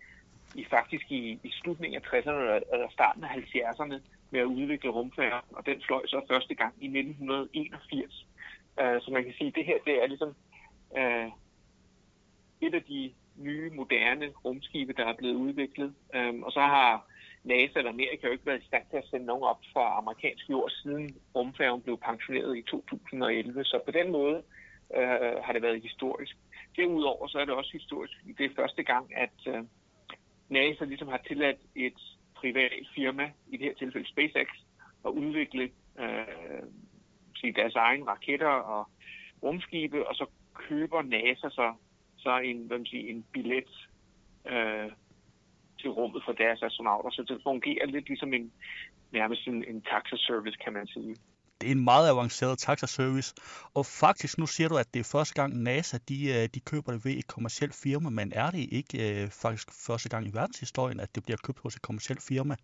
i 0.55 0.65
faktisk 0.65 1.13
i, 1.13 1.39
i 1.43 1.51
slutningen 1.51 2.03
af 2.03 2.07
60'erne 2.07 2.65
eller 2.73 2.89
starten 2.91 3.25
af 3.25 3.29
70'erne 3.29 3.95
med 4.31 4.41
at 4.41 4.45
udvikle 4.45 4.91
rumfærgen, 4.91 5.45
og 5.53 5.67
den 5.67 5.83
fløj 5.87 6.07
så 6.07 6.21
første 6.31 6.55
gang 6.55 6.75
i 6.81 6.87
1981. 6.87 8.27
Uh, 8.81 8.85
øh, 8.85 9.01
så 9.01 9.11
man 9.11 9.25
kan 9.25 9.35
sige, 9.39 9.49
at 9.49 9.55
det 9.55 9.65
her 9.65 9.79
det 9.87 10.03
er 10.03 10.07
ligesom 10.07 10.35
øh, 10.97 11.31
et 12.61 12.75
af 12.75 12.83
de 12.83 13.15
nye, 13.37 13.71
moderne 13.71 14.33
rumskibe, 14.45 14.93
der 14.93 15.05
er 15.05 15.17
blevet 15.17 15.35
udviklet. 15.35 15.95
Um, 16.17 16.43
og 16.43 16.53
så 16.53 16.61
har 16.61 17.07
NASA 17.45 17.79
eller 17.79 17.91
Amerika 17.91 18.27
jo 18.27 18.33
ikke 18.33 18.47
været 18.47 18.63
i 18.63 18.67
stand 18.67 18.85
til 18.91 18.97
at 18.97 19.09
sende 19.11 19.27
nogen 19.27 19.43
op 19.43 19.61
fra 19.73 19.99
amerikansk 19.99 20.51
jord, 20.51 20.71
siden 20.71 21.17
rumfærgen 21.35 21.83
blev 21.83 21.99
pensioneret 21.99 22.59
i 22.59 22.63
2011. 22.63 23.65
Så 23.65 23.81
på 23.85 23.91
den 23.91 24.13
måde 24.13 24.43
øh, 24.97 25.35
har 25.45 25.53
det 25.53 25.63
været 25.63 25.83
historisk. 25.83 26.37
Derudover 26.77 27.27
så 27.27 27.39
er 27.39 27.45
det 27.45 27.55
også 27.55 27.73
historisk, 27.73 28.13
det 28.39 28.45
er 28.45 28.55
første 28.57 28.83
gang, 28.83 29.17
at 29.17 29.39
øh, 29.47 29.65
NASA 30.49 30.85
ligesom 30.85 31.09
har 31.09 31.21
tilladt 31.29 31.59
et 31.75 32.01
privat 32.35 32.87
firma, 32.95 33.31
i 33.49 33.57
det 33.57 33.67
her 33.67 33.75
tilfælde 33.75 34.09
SpaceX, 34.09 34.49
at 35.05 35.11
udvikle 35.11 35.71
øh, 35.99 36.63
sige, 37.37 37.53
deres 37.53 37.75
egne 37.75 38.07
raketter 38.07 38.55
og 38.75 38.89
rumskibe, 39.43 40.09
og 40.09 40.15
så 40.15 40.27
køber 40.69 41.03
NASA 41.03 41.49
så, 41.51 41.75
så 42.17 42.39
en, 42.39 42.67
hvad 42.67 42.79
man 42.79 42.87
siger, 42.87 43.11
en 43.11 43.25
billet 43.33 43.89
uh, 44.45 44.93
til 45.81 45.91
rummet 45.91 46.23
for 46.25 46.33
deres 46.33 46.63
astronauter. 46.63 47.11
Så 47.11 47.23
det 47.23 47.41
fungerer 47.43 47.87
lidt 47.87 48.09
ligesom 48.09 48.35
en, 48.35 48.53
nærmest 49.13 49.47
en, 49.47 49.65
en 49.65 49.83
taxa-service, 49.83 50.59
kan 50.65 50.73
man 50.73 50.87
sige 50.87 51.17
det 51.61 51.67
er 51.67 51.73
en 51.73 51.85
meget 51.85 52.11
avanceret 52.11 52.59
taxa-service. 52.59 53.35
Og 53.75 53.87
faktisk, 53.87 54.39
nu 54.39 54.47
siger 54.47 54.69
du, 54.69 54.77
at 54.77 54.95
det 54.95 55.01
er 55.01 55.11
første 55.13 55.35
gang 55.35 55.63
NASA, 55.63 55.99
de, 56.09 56.19
øh, 56.35 56.49
de 56.55 56.61
køber 56.61 56.93
det 56.93 57.05
ved 57.05 57.13
et 57.13 57.27
kommersielt 57.27 57.75
firma, 57.83 58.11
men 58.11 58.33
er 58.33 58.51
det 58.51 58.65
ikke 58.73 58.97
øh, 59.07 59.29
faktisk 59.31 59.69
første 59.87 60.09
gang 60.09 60.27
i 60.27 60.35
verdenshistorien, 60.35 61.01
at 61.01 61.15
det 61.15 61.25
bliver 61.25 61.39
købt 61.47 61.59
hos 61.59 61.77
et 61.77 61.83
kommersielt 61.83 62.23
firma? 62.29 62.55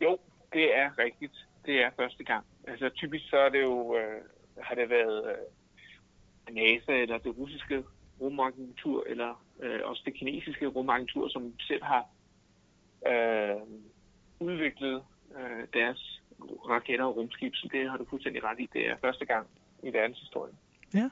Jo, 0.00 0.18
det 0.52 0.76
er 0.76 0.98
rigtigt. 0.98 1.36
Det 1.66 1.74
er 1.84 1.90
første 1.96 2.24
gang. 2.24 2.44
Altså 2.68 2.88
typisk 2.88 3.24
så 3.30 3.36
er 3.36 3.48
det 3.48 3.62
jo, 3.62 3.96
øh, 3.96 4.20
har 4.62 4.74
det 4.74 4.90
været 4.90 5.30
øh, 5.30 5.46
NASA 6.50 6.92
eller 6.92 7.18
det 7.18 7.38
russiske 7.38 7.84
rumagentur, 8.20 9.04
eller 9.06 9.44
øh, 9.60 9.80
også 9.84 10.02
det 10.04 10.14
kinesiske 10.14 10.66
rumagentur, 10.66 11.28
som 11.28 11.52
selv 11.60 11.82
har 11.82 12.06
øh, 13.06 13.62
udviklet 14.40 15.02
øh, 15.38 15.66
deres 15.72 16.22
raketter 16.68 17.04
og 17.04 17.16
rumskib, 17.16 17.54
så 17.54 17.68
det 17.72 17.90
har 17.90 17.96
du 17.96 18.06
fuldstændig 18.10 18.44
ret 18.44 18.60
i. 18.60 18.68
Det 18.72 18.88
er 18.88 18.96
første 19.00 19.24
gang 19.24 19.46
i 19.82 19.92
verdenshistorien. 19.92 20.58
Ja. 20.94 21.10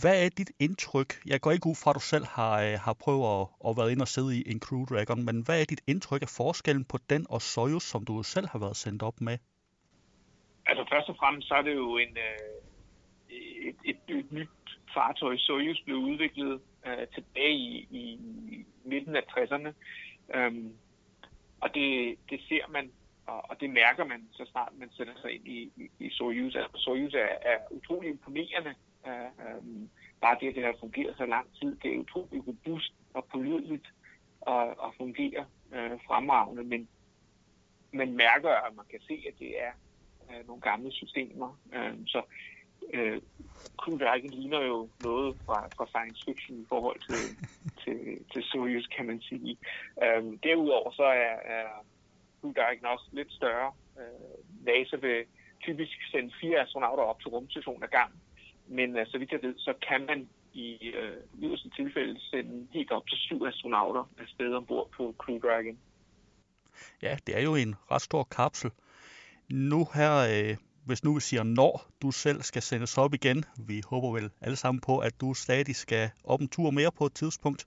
Hvad 0.00 0.24
er 0.24 0.28
dit 0.28 0.50
indtryk? 0.58 1.10
Jeg 1.26 1.40
går 1.40 1.50
ikke 1.50 1.66
ud 1.66 1.74
fra, 1.82 1.90
at 1.90 1.94
du 1.94 2.00
selv 2.00 2.26
har, 2.26 2.62
øh, 2.62 2.78
har 2.80 2.92
prøvet 2.92 3.40
at, 3.40 3.46
at 3.68 3.76
være 3.76 3.92
ind 3.92 4.00
og 4.00 4.08
sidde 4.08 4.36
i 4.38 4.42
en 4.52 4.60
Crew 4.60 4.84
Dragon, 4.84 5.24
men 5.24 5.44
hvad 5.44 5.60
er 5.60 5.64
dit 5.64 5.82
indtryk 5.86 6.22
af 6.22 6.28
forskellen 6.28 6.84
på 6.84 6.98
den 7.10 7.26
og 7.30 7.42
Soyuz, 7.42 7.82
som 7.82 8.04
du 8.04 8.22
selv 8.22 8.48
har 8.52 8.58
været 8.58 8.76
sendt 8.76 9.02
op 9.02 9.20
med? 9.20 9.38
Altså 10.66 10.84
først 10.92 11.08
og 11.08 11.16
fremmest 11.16 11.48
så 11.48 11.54
er 11.54 11.62
det 11.62 11.74
jo 11.74 11.96
en, 11.96 12.16
øh, 12.28 12.54
et, 13.68 13.76
et, 13.84 13.96
et 14.08 14.32
nyt 14.32 14.48
fartøj. 14.94 15.36
Soyuz 15.36 15.80
blev 15.84 15.96
udviklet 15.96 16.60
øh, 16.86 17.06
tilbage 17.14 17.54
i, 17.54 17.86
i 17.90 18.64
midten 18.84 19.16
af 19.16 19.22
60'erne. 19.30 19.72
Øhm, 20.34 20.72
og 21.60 21.74
det, 21.74 22.18
det 22.30 22.40
ser 22.48 22.68
man 22.68 22.90
og, 23.26 23.50
og 23.50 23.60
det 23.60 23.70
mærker 23.70 24.04
man, 24.04 24.28
så 24.32 24.44
snart 24.52 24.72
man 24.78 24.90
sætter 24.92 25.12
sig 25.20 25.32
ind 25.32 25.46
i, 25.46 25.72
i, 25.76 25.90
i 25.98 26.10
Soyuz. 26.10 26.54
Altså, 26.56 26.78
Soyuz 26.78 27.14
er, 27.14 27.32
er 27.42 27.58
utrolig 27.70 28.10
imponerende. 28.10 28.74
Uh, 29.04 29.88
bare 30.20 30.36
det, 30.40 30.48
at 30.48 30.54
det 30.54 30.64
har 30.64 30.74
fungeret 30.80 31.16
så 31.16 31.26
lang 31.26 31.46
tid, 31.60 31.76
det 31.76 31.94
er 31.94 31.98
utrolig 31.98 32.48
robust 32.48 32.94
og 33.14 33.24
pålideligt 33.32 33.86
og, 34.40 34.78
og 34.78 34.94
fungerer 34.96 35.44
øh, 35.74 35.90
fremragende. 36.06 36.64
Men 36.64 36.88
man 37.92 38.12
mærker, 38.12 38.50
at 38.50 38.76
man 38.76 38.84
kan 38.90 39.00
se, 39.00 39.24
at 39.28 39.34
det 39.38 39.62
er 39.62 39.72
øh, 40.30 40.46
nogle 40.46 40.62
gamle 40.62 40.92
systemer. 40.92 41.58
Uh, 41.66 42.06
så 42.06 42.22
Crew 43.78 43.98
Dragon 43.98 44.30
ligner 44.30 44.60
jo 44.60 44.88
noget 45.04 45.36
fra, 45.46 45.68
fra 45.76 45.86
science 45.86 46.24
fiction 46.24 46.58
i 46.62 46.66
forhold 46.68 47.00
til, 47.08 47.22
til, 47.82 47.98
til 48.32 48.42
Soyuz, 48.42 48.86
kan 48.96 49.06
man 49.06 49.20
sige. 49.20 49.56
Uh, 49.96 50.38
derudover 50.42 50.90
så 50.92 51.02
er, 51.02 51.36
er 51.56 51.66
Crew 52.40 52.52
også 52.92 53.08
lidt 53.12 53.32
større. 53.32 53.72
Øh, 53.98 54.66
NASA 54.66 54.96
vil 54.96 55.24
typisk 55.62 55.96
sende 56.10 56.32
fire 56.40 56.60
astronauter 56.60 57.02
op 57.02 57.20
til 57.20 57.28
rumstationen 57.28 57.82
ad 57.82 57.88
gang. 57.88 58.12
Men 58.66 58.96
øh, 58.96 59.06
så 59.06 59.18
vidt 59.18 59.32
jeg 59.32 59.42
ved, 59.42 59.54
så 59.58 59.74
kan 59.88 60.06
man 60.06 60.28
i 60.52 60.68
øh, 60.86 61.16
yderste 61.42 61.70
tilfælde 61.76 62.20
sende 62.20 62.66
helt 62.72 62.90
op 62.90 63.06
til 63.08 63.18
syv 63.18 63.44
astronauter 63.44 64.10
afsted 64.18 64.54
ombord 64.54 64.90
på 64.96 65.14
Crew 65.18 65.38
Dragon. 65.38 65.78
Ja, 67.02 67.16
det 67.26 67.38
er 67.38 67.42
jo 67.42 67.54
en 67.54 67.74
ret 67.90 68.02
stor 68.02 68.24
kapsel. 68.24 68.70
Nu 69.50 69.86
her, 69.94 70.14
øh, 70.32 70.56
hvis 70.86 71.04
nu 71.04 71.14
vi 71.14 71.20
siger, 71.20 71.42
når 71.42 71.86
du 72.02 72.10
selv 72.10 72.42
skal 72.42 72.62
sendes 72.62 72.98
op 72.98 73.14
igen, 73.14 73.44
vi 73.68 73.82
håber 73.90 74.12
vel 74.12 74.30
alle 74.40 74.56
sammen 74.56 74.80
på, 74.80 74.98
at 74.98 75.20
du 75.20 75.34
stadig 75.34 75.76
skal 75.76 76.10
op 76.24 76.40
en 76.40 76.48
tur 76.48 76.70
mere 76.70 76.92
på 76.98 77.06
et 77.06 77.14
tidspunkt, 77.14 77.66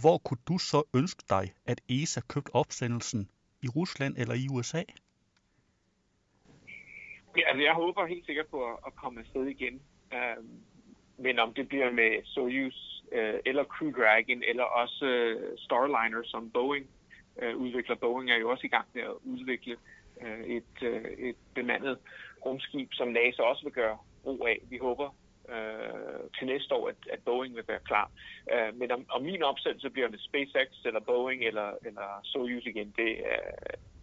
hvor 0.00 0.18
kunne 0.18 0.42
du 0.48 0.58
så 0.58 0.82
ønske 0.94 1.22
dig, 1.30 1.52
at 1.66 1.80
ESA 1.88 2.20
købte 2.20 2.54
opsendelsen 2.54 3.28
i 3.62 3.68
Rusland 3.68 4.16
eller 4.16 4.34
i 4.34 4.46
USA? 4.50 4.82
Ja, 7.36 7.42
altså 7.48 7.62
jeg 7.62 7.74
håber 7.74 8.06
helt 8.06 8.26
sikkert 8.26 8.46
på 8.46 8.74
at, 8.86 8.94
komme 8.96 9.20
afsted 9.20 9.46
igen. 9.46 9.80
Uh, 10.12 10.44
men 11.18 11.38
om 11.38 11.54
det 11.54 11.68
bliver 11.68 11.90
med 11.92 12.24
Soyuz 12.24 13.02
uh, 13.12 13.38
eller 13.46 13.64
Crew 13.64 13.90
Dragon 13.90 14.42
eller 14.42 14.62
også 14.62 15.04
uh, 15.04 15.58
Starliner, 15.58 16.22
som 16.24 16.50
Boeing 16.50 16.86
uh, 17.42 17.56
udvikler. 17.62 17.96
Boeing 17.96 18.30
er 18.30 18.36
jo 18.36 18.50
også 18.50 18.66
i 18.66 18.68
gang 18.68 18.86
med 18.94 19.02
at 19.02 19.16
udvikle 19.22 19.76
uh, 20.16 20.40
et, 20.56 20.74
uh, 20.82 21.10
et 21.28 21.36
bemandet 21.54 21.98
rumskib, 22.46 22.88
som 22.92 23.08
NASA 23.08 23.42
også 23.42 23.62
vil 23.64 23.72
gøre 23.72 23.98
brug 24.22 24.46
af. 24.48 24.58
Vi 24.70 24.78
håber 24.78 25.08
øh, 25.48 26.30
til 26.38 26.46
næste 26.46 26.74
år, 26.74 26.88
at, 26.88 26.96
at 27.12 27.20
Boeing 27.24 27.56
vil 27.56 27.64
være 27.68 27.80
klar. 27.84 28.10
Øh, 28.52 28.78
men 28.78 28.90
om, 28.90 29.04
om 29.08 29.22
min 29.22 29.42
opsendelse 29.42 29.90
bliver 29.90 30.08
det 30.08 30.20
SpaceX 30.20 30.68
eller 30.84 31.00
Boeing 31.00 31.44
eller, 31.44 31.68
eller 31.86 32.20
Soyuz 32.24 32.64
igen, 32.66 32.94
det 32.96 33.10
er, 33.32 33.40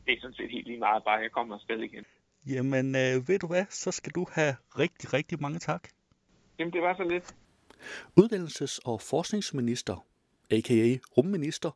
det 0.06 0.14
er 0.14 0.22
sådan 0.22 0.36
set 0.36 0.52
helt 0.52 0.68
lige 0.68 0.80
meget, 0.80 1.04
bare 1.04 1.20
jeg 1.20 1.32
kommer 1.32 1.56
afsted 1.56 1.80
igen. 1.80 2.06
Jamen, 2.48 2.96
øh, 2.96 3.28
ved 3.28 3.40
du 3.40 3.48
hvad, 3.48 3.66
så 3.70 3.92
skal 3.92 4.12
du 4.12 4.26
have 4.32 4.56
rigtig, 4.80 5.14
rigtig 5.14 5.42
mange 5.42 5.60
tak. 5.60 5.90
Jamen, 6.60 6.74
det 6.74 6.82
var 6.82 6.96
så 6.96 7.04
lidt. 7.04 7.36
Uddannelses- 8.20 8.80
og 8.86 9.02
forskningsminister, 9.02 10.06
a.k.a. 10.52 10.98
rumminister, 11.18 11.72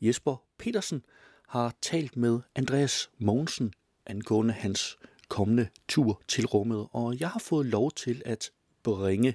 Jesper 0.00 0.44
Petersen, 0.58 1.04
har 1.48 1.74
talt 1.80 2.16
med 2.16 2.40
Andreas 2.56 3.10
Mogensen 3.18 3.74
angående 4.06 4.54
hans 4.54 4.98
kommende 5.32 5.68
tur 5.88 6.20
til 6.28 6.46
rummet, 6.46 6.88
og 6.92 7.20
jeg 7.20 7.28
har 7.28 7.38
fået 7.40 7.66
lov 7.66 7.90
til 7.90 8.22
at 8.26 8.50
bringe 8.82 9.34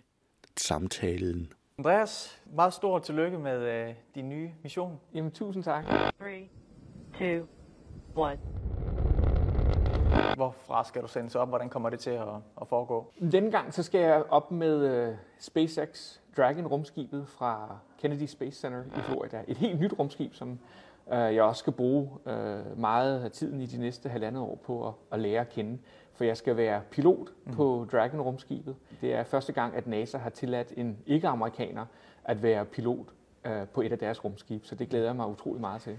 samtalen. 0.57 1.51
Andreas, 1.77 2.41
meget 2.55 2.73
stort 2.73 3.03
tillykke 3.03 3.39
med 3.39 3.87
øh, 3.89 3.93
din 4.15 4.29
nye 4.29 4.51
mission. 4.63 4.99
Jamen, 5.13 5.31
tusind 5.31 5.63
tak. 5.63 5.85
3, 6.19 6.49
2, 8.15 8.25
1. 8.25 8.39
Hvorfra 10.35 10.83
skal 10.83 11.01
du 11.01 11.07
sendes 11.07 11.35
op? 11.35 11.49
Hvordan 11.49 11.69
kommer 11.69 11.89
det 11.89 11.99
til 11.99 12.09
at, 12.09 12.27
at 12.61 12.67
foregå? 12.67 13.13
Denne 13.31 13.51
gang 13.51 13.73
så 13.73 13.83
skal 13.83 14.01
jeg 14.01 14.23
op 14.29 14.51
med 14.51 15.07
uh, 15.09 15.15
SpaceX 15.39 16.17
Dragon 16.37 16.67
rumskibet 16.67 17.27
fra 17.27 17.77
Kennedy 17.99 18.25
Space 18.25 18.59
Center 18.59 18.83
i 18.83 19.01
Florida. 19.01 19.43
Et 19.47 19.57
helt 19.57 19.79
nyt 19.79 19.93
rumskib, 19.99 20.33
som 20.33 20.59
jeg 21.11 21.43
også 21.43 21.59
skal 21.59 21.73
bruge 21.73 22.09
uh, 22.25 22.79
meget 22.79 23.23
af 23.23 23.31
tiden 23.31 23.61
i 23.61 23.65
de 23.65 23.77
næste 23.77 24.09
halvandet 24.09 24.41
år 24.41 24.55
på 24.65 24.95
at, 25.11 25.19
lære 25.19 25.41
at 25.41 25.49
kende 25.49 25.77
for 26.17 26.23
jeg 26.23 26.37
skal 26.37 26.57
være 26.57 26.81
pilot 26.91 27.29
mm. 27.45 27.53
på 27.53 27.87
Dragon-rumskibet. 27.91 28.75
Det 29.01 29.13
er 29.13 29.23
første 29.23 29.53
gang, 29.53 29.75
at 29.75 29.87
NASA 29.87 30.17
har 30.17 30.29
tilladt 30.29 30.73
en 30.77 30.97
ikke-amerikaner 31.05 31.85
at 32.23 32.43
være 32.43 32.65
pilot 32.65 33.07
øh, 33.45 33.67
på 33.67 33.81
et 33.81 33.91
af 33.91 33.99
deres 33.99 34.23
rumskib, 34.23 34.65
så 34.65 34.75
det 34.75 34.89
glæder 34.89 35.05
jeg 35.05 35.15
mig 35.15 35.27
utrolig 35.27 35.61
meget 35.61 35.81
til. 35.81 35.97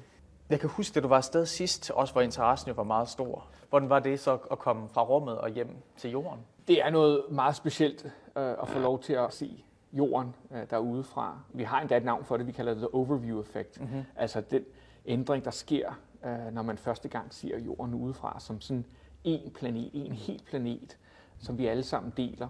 Jeg 0.50 0.60
kan 0.60 0.68
huske, 0.68 0.96
at 0.96 1.02
du 1.02 1.08
var 1.08 1.16
afsted 1.16 1.46
sidst, 1.46 1.90
også 1.90 2.12
hvor 2.12 2.22
interessen 2.22 2.68
jo 2.68 2.74
var 2.74 2.82
meget 2.82 3.08
stor. 3.08 3.46
Hvordan 3.70 3.88
var 3.88 3.98
det 3.98 4.20
så 4.20 4.38
at 4.50 4.58
komme 4.58 4.88
fra 4.88 5.02
rummet 5.02 5.38
og 5.38 5.50
hjem 5.50 5.76
til 5.96 6.10
jorden? 6.10 6.40
Det 6.68 6.84
er 6.84 6.90
noget 6.90 7.22
meget 7.30 7.56
specielt 7.56 8.04
øh, 8.36 8.50
at 8.62 8.68
få 8.68 8.78
lov 8.78 9.00
til 9.00 9.12
at 9.12 9.32
se 9.32 9.64
jorden 9.92 10.34
øh, 10.50 10.62
derude 10.70 11.04
fra. 11.04 11.38
Vi 11.52 11.62
har 11.62 11.80
endda 11.80 11.96
et 11.96 12.04
navn 12.04 12.24
for 12.24 12.36
det, 12.36 12.46
vi 12.46 12.52
kalder 12.52 12.72
det 12.72 12.80
the 12.80 12.94
overview 12.94 13.40
effect. 13.40 13.80
Mhm. 13.80 13.88
Mm-hmm. 13.88 14.04
Altså 14.16 14.40
den 14.40 14.64
ændring, 15.08 15.44
der 15.44 15.50
sker, 15.50 16.00
øh, 16.24 16.52
når 16.52 16.62
man 16.62 16.78
første 16.78 17.08
gang 17.08 17.34
ser 17.34 17.58
jorden 17.58 17.94
udefra 17.94 18.40
som 18.40 18.60
sådan 18.60 18.84
en 19.24 19.50
planet, 19.50 19.90
en 19.92 20.12
helt 20.12 20.44
planet, 20.44 20.98
som 21.38 21.58
vi 21.58 21.66
alle 21.66 21.82
sammen 21.82 22.12
deler. 22.16 22.48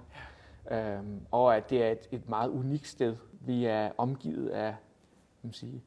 Øhm, 0.70 1.20
og 1.30 1.56
at 1.56 1.70
det 1.70 1.82
er 1.82 1.90
et, 1.90 2.08
et 2.10 2.28
meget 2.28 2.48
unikt 2.48 2.86
sted. 2.86 3.16
Vi 3.40 3.64
er 3.64 3.90
omgivet 3.98 4.48
af 4.48 4.74
man 5.48 5.52
sige, 5.52 5.82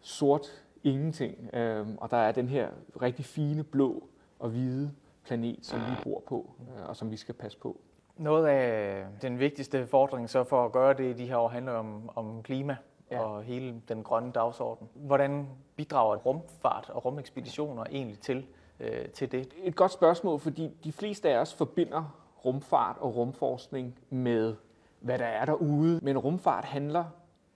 sort 0.00 0.46
ingenting, 0.84 1.54
øhm, 1.54 1.98
og 1.98 2.10
der 2.10 2.16
er 2.16 2.32
den 2.32 2.48
her 2.48 2.68
rigtig 3.02 3.24
fine 3.24 3.64
blå 3.64 4.08
og 4.38 4.50
hvide 4.50 4.92
planet, 5.24 5.66
som 5.66 5.80
vi 5.80 5.92
bor 6.04 6.22
på, 6.26 6.50
øh, 6.60 6.88
og 6.88 6.96
som 6.96 7.10
vi 7.10 7.16
skal 7.16 7.34
passe 7.34 7.58
på. 7.58 7.80
Noget 8.16 8.46
af 8.46 9.04
den 9.22 9.38
vigtigste 9.38 9.86
fordring 9.86 10.30
så 10.30 10.44
for 10.44 10.64
at 10.64 10.72
gøre 10.72 10.94
det 10.94 11.04
i 11.04 11.22
de 11.22 11.26
her 11.26 11.36
år 11.36 11.48
handler 11.48 11.72
om, 11.72 12.10
om 12.16 12.42
klima 12.42 12.76
ja. 13.10 13.20
og 13.20 13.42
hele 13.42 13.82
den 13.88 14.02
grønne 14.02 14.32
dagsorden. 14.32 14.88
Hvordan 14.94 15.48
bidrager 15.76 16.16
rumfart 16.16 16.90
og 16.90 17.04
rumekspeditioner 17.04 17.84
egentlig 17.84 18.18
til, 18.18 18.46
øh, 18.80 19.08
til 19.08 19.32
det? 19.32 19.48
Et 19.62 19.76
godt 19.76 19.92
spørgsmål, 19.92 20.40
fordi 20.40 20.70
de 20.84 20.92
fleste 20.92 21.30
af 21.30 21.38
os 21.38 21.54
forbinder 21.54 22.20
rumfart 22.44 22.96
og 23.00 23.16
rumforskning 23.16 23.98
med, 24.10 24.54
hvad 25.00 25.18
der 25.18 25.26
er 25.26 25.44
derude. 25.44 26.00
Men 26.02 26.18
rumfart 26.18 26.64
handler 26.64 27.04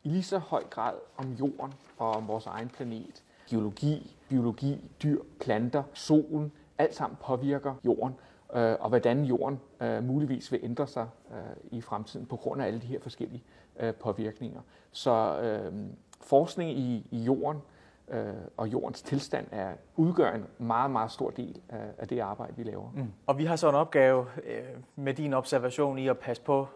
i 0.02 0.08
lige 0.08 0.22
så 0.22 0.38
høj 0.38 0.62
grad 0.70 0.94
om 1.16 1.32
jorden 1.32 1.74
og 1.98 2.10
om 2.10 2.28
vores 2.28 2.46
egen 2.46 2.68
planet. 2.68 3.22
Geologi, 3.50 4.16
biologi, 4.28 4.90
dyr, 5.02 5.22
planter, 5.40 5.82
solen, 5.94 6.52
alt 6.78 6.94
sammen 6.94 7.16
påvirker 7.22 7.74
jorden, 7.84 8.14
øh, 8.54 8.76
og 8.80 8.88
hvordan 8.88 9.24
jorden 9.24 9.60
øh, 9.80 10.04
muligvis 10.04 10.52
vil 10.52 10.60
ændre 10.62 10.86
sig 10.86 11.06
øh, 11.30 11.38
i 11.78 11.80
fremtiden 11.80 12.26
på 12.26 12.36
grund 12.36 12.62
af 12.62 12.66
alle 12.66 12.80
de 12.80 12.86
her 12.86 13.00
forskellige 13.00 13.42
øh, 13.80 13.94
påvirkninger. 13.94 14.60
Så 14.90 15.40
øh, 15.40 15.72
forskning 16.20 16.70
i, 16.70 17.06
i 17.10 17.18
jorden 17.18 17.62
øh, 18.08 18.26
og 18.56 18.68
jordens 18.68 19.02
tilstand 19.02 19.46
er, 19.52 19.72
udgør 19.96 20.32
en 20.32 20.44
meget, 20.58 20.90
meget 20.90 21.10
stor 21.10 21.30
del 21.30 21.60
af, 21.68 21.86
af 21.98 22.08
det 22.08 22.20
arbejde, 22.20 22.52
vi 22.56 22.62
laver. 22.62 22.90
Mm. 22.94 23.12
Og 23.26 23.38
vi 23.38 23.44
har 23.44 23.56
så 23.56 23.68
en 23.68 23.74
opgave 23.74 24.26
øh, 24.44 24.62
med 24.96 25.14
din 25.14 25.34
observation 25.34 25.98
i 25.98 26.08
at 26.08 26.18
passe 26.18 26.42
på 26.42 26.68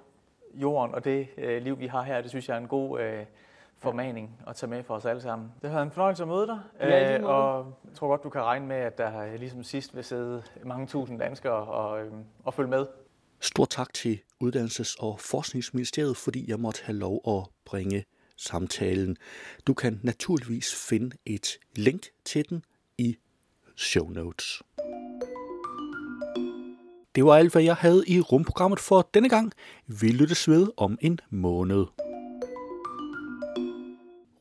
jorden 0.54 0.94
og 0.94 1.04
det 1.04 1.28
øh, 1.38 1.62
liv, 1.62 1.78
vi 1.78 1.86
har 1.86 2.02
her. 2.02 2.20
Det 2.20 2.30
synes 2.30 2.48
jeg 2.48 2.54
er 2.54 2.60
en 2.60 2.68
god 2.68 3.00
øh, 3.00 3.24
formaning 3.78 4.40
at 4.46 4.56
tage 4.56 4.70
med 4.70 4.82
for 4.82 4.94
os 4.94 5.04
alle 5.04 5.22
sammen. 5.22 5.48
Det 5.62 5.70
har 5.70 5.76
været 5.76 5.86
en 5.86 5.92
fornøjelse 5.92 6.22
at 6.22 6.28
møde 6.28 6.46
dig, 6.46 6.58
Ja, 6.80 7.18
øh, 7.18 7.24
og 7.24 7.74
jeg 7.88 7.94
tror 7.94 8.08
godt, 8.08 8.22
du 8.22 8.30
kan 8.30 8.42
regne 8.42 8.66
med, 8.66 8.76
at 8.76 8.98
der 8.98 9.36
ligesom 9.36 9.62
sidst 9.62 9.96
vil 9.96 10.04
sidde 10.04 10.42
mange 10.64 10.86
tusind 10.86 11.18
danskere 11.18 11.52
og, 11.52 12.00
øh, 12.00 12.12
og 12.44 12.54
følge 12.54 12.70
med. 12.70 12.86
Stort 13.40 13.70
tak 13.70 13.94
til 13.94 14.20
Uddannelses- 14.44 14.96
og 14.98 15.20
Forskningsministeriet, 15.20 16.16
fordi 16.16 16.50
jeg 16.50 16.60
måtte 16.60 16.80
have 16.84 16.98
lov 16.98 17.20
at 17.28 17.48
bringe 17.64 18.04
samtalen. 18.36 19.16
Du 19.66 19.74
kan 19.74 20.00
naturligvis 20.02 20.88
finde 20.88 21.16
et 21.26 21.48
link 21.76 22.06
til 22.24 22.48
den 22.48 22.64
i 22.98 23.16
show 23.76 24.08
notes. 24.08 24.62
Det 27.14 27.24
var 27.24 27.36
alt, 27.36 27.52
hvad 27.52 27.62
jeg 27.62 27.74
havde 27.74 28.04
i 28.06 28.20
rumprogrammet 28.20 28.80
for 28.80 29.08
denne 29.14 29.28
gang. 29.28 29.52
Vi 29.86 30.08
lyttes 30.08 30.48
ved 30.48 30.66
om 30.76 30.98
en 31.00 31.18
måned. 31.30 31.86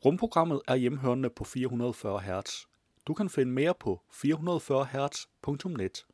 Rumprogrammet 0.04 0.60
er 0.68 0.76
hjemhørende 0.76 1.30
på 1.30 1.44
440 1.44 2.20
Hz. 2.20 2.66
Du 3.06 3.14
kan 3.14 3.30
finde 3.30 3.52
mere 3.52 3.74
på 3.80 4.00
440hz.net. 4.12 6.06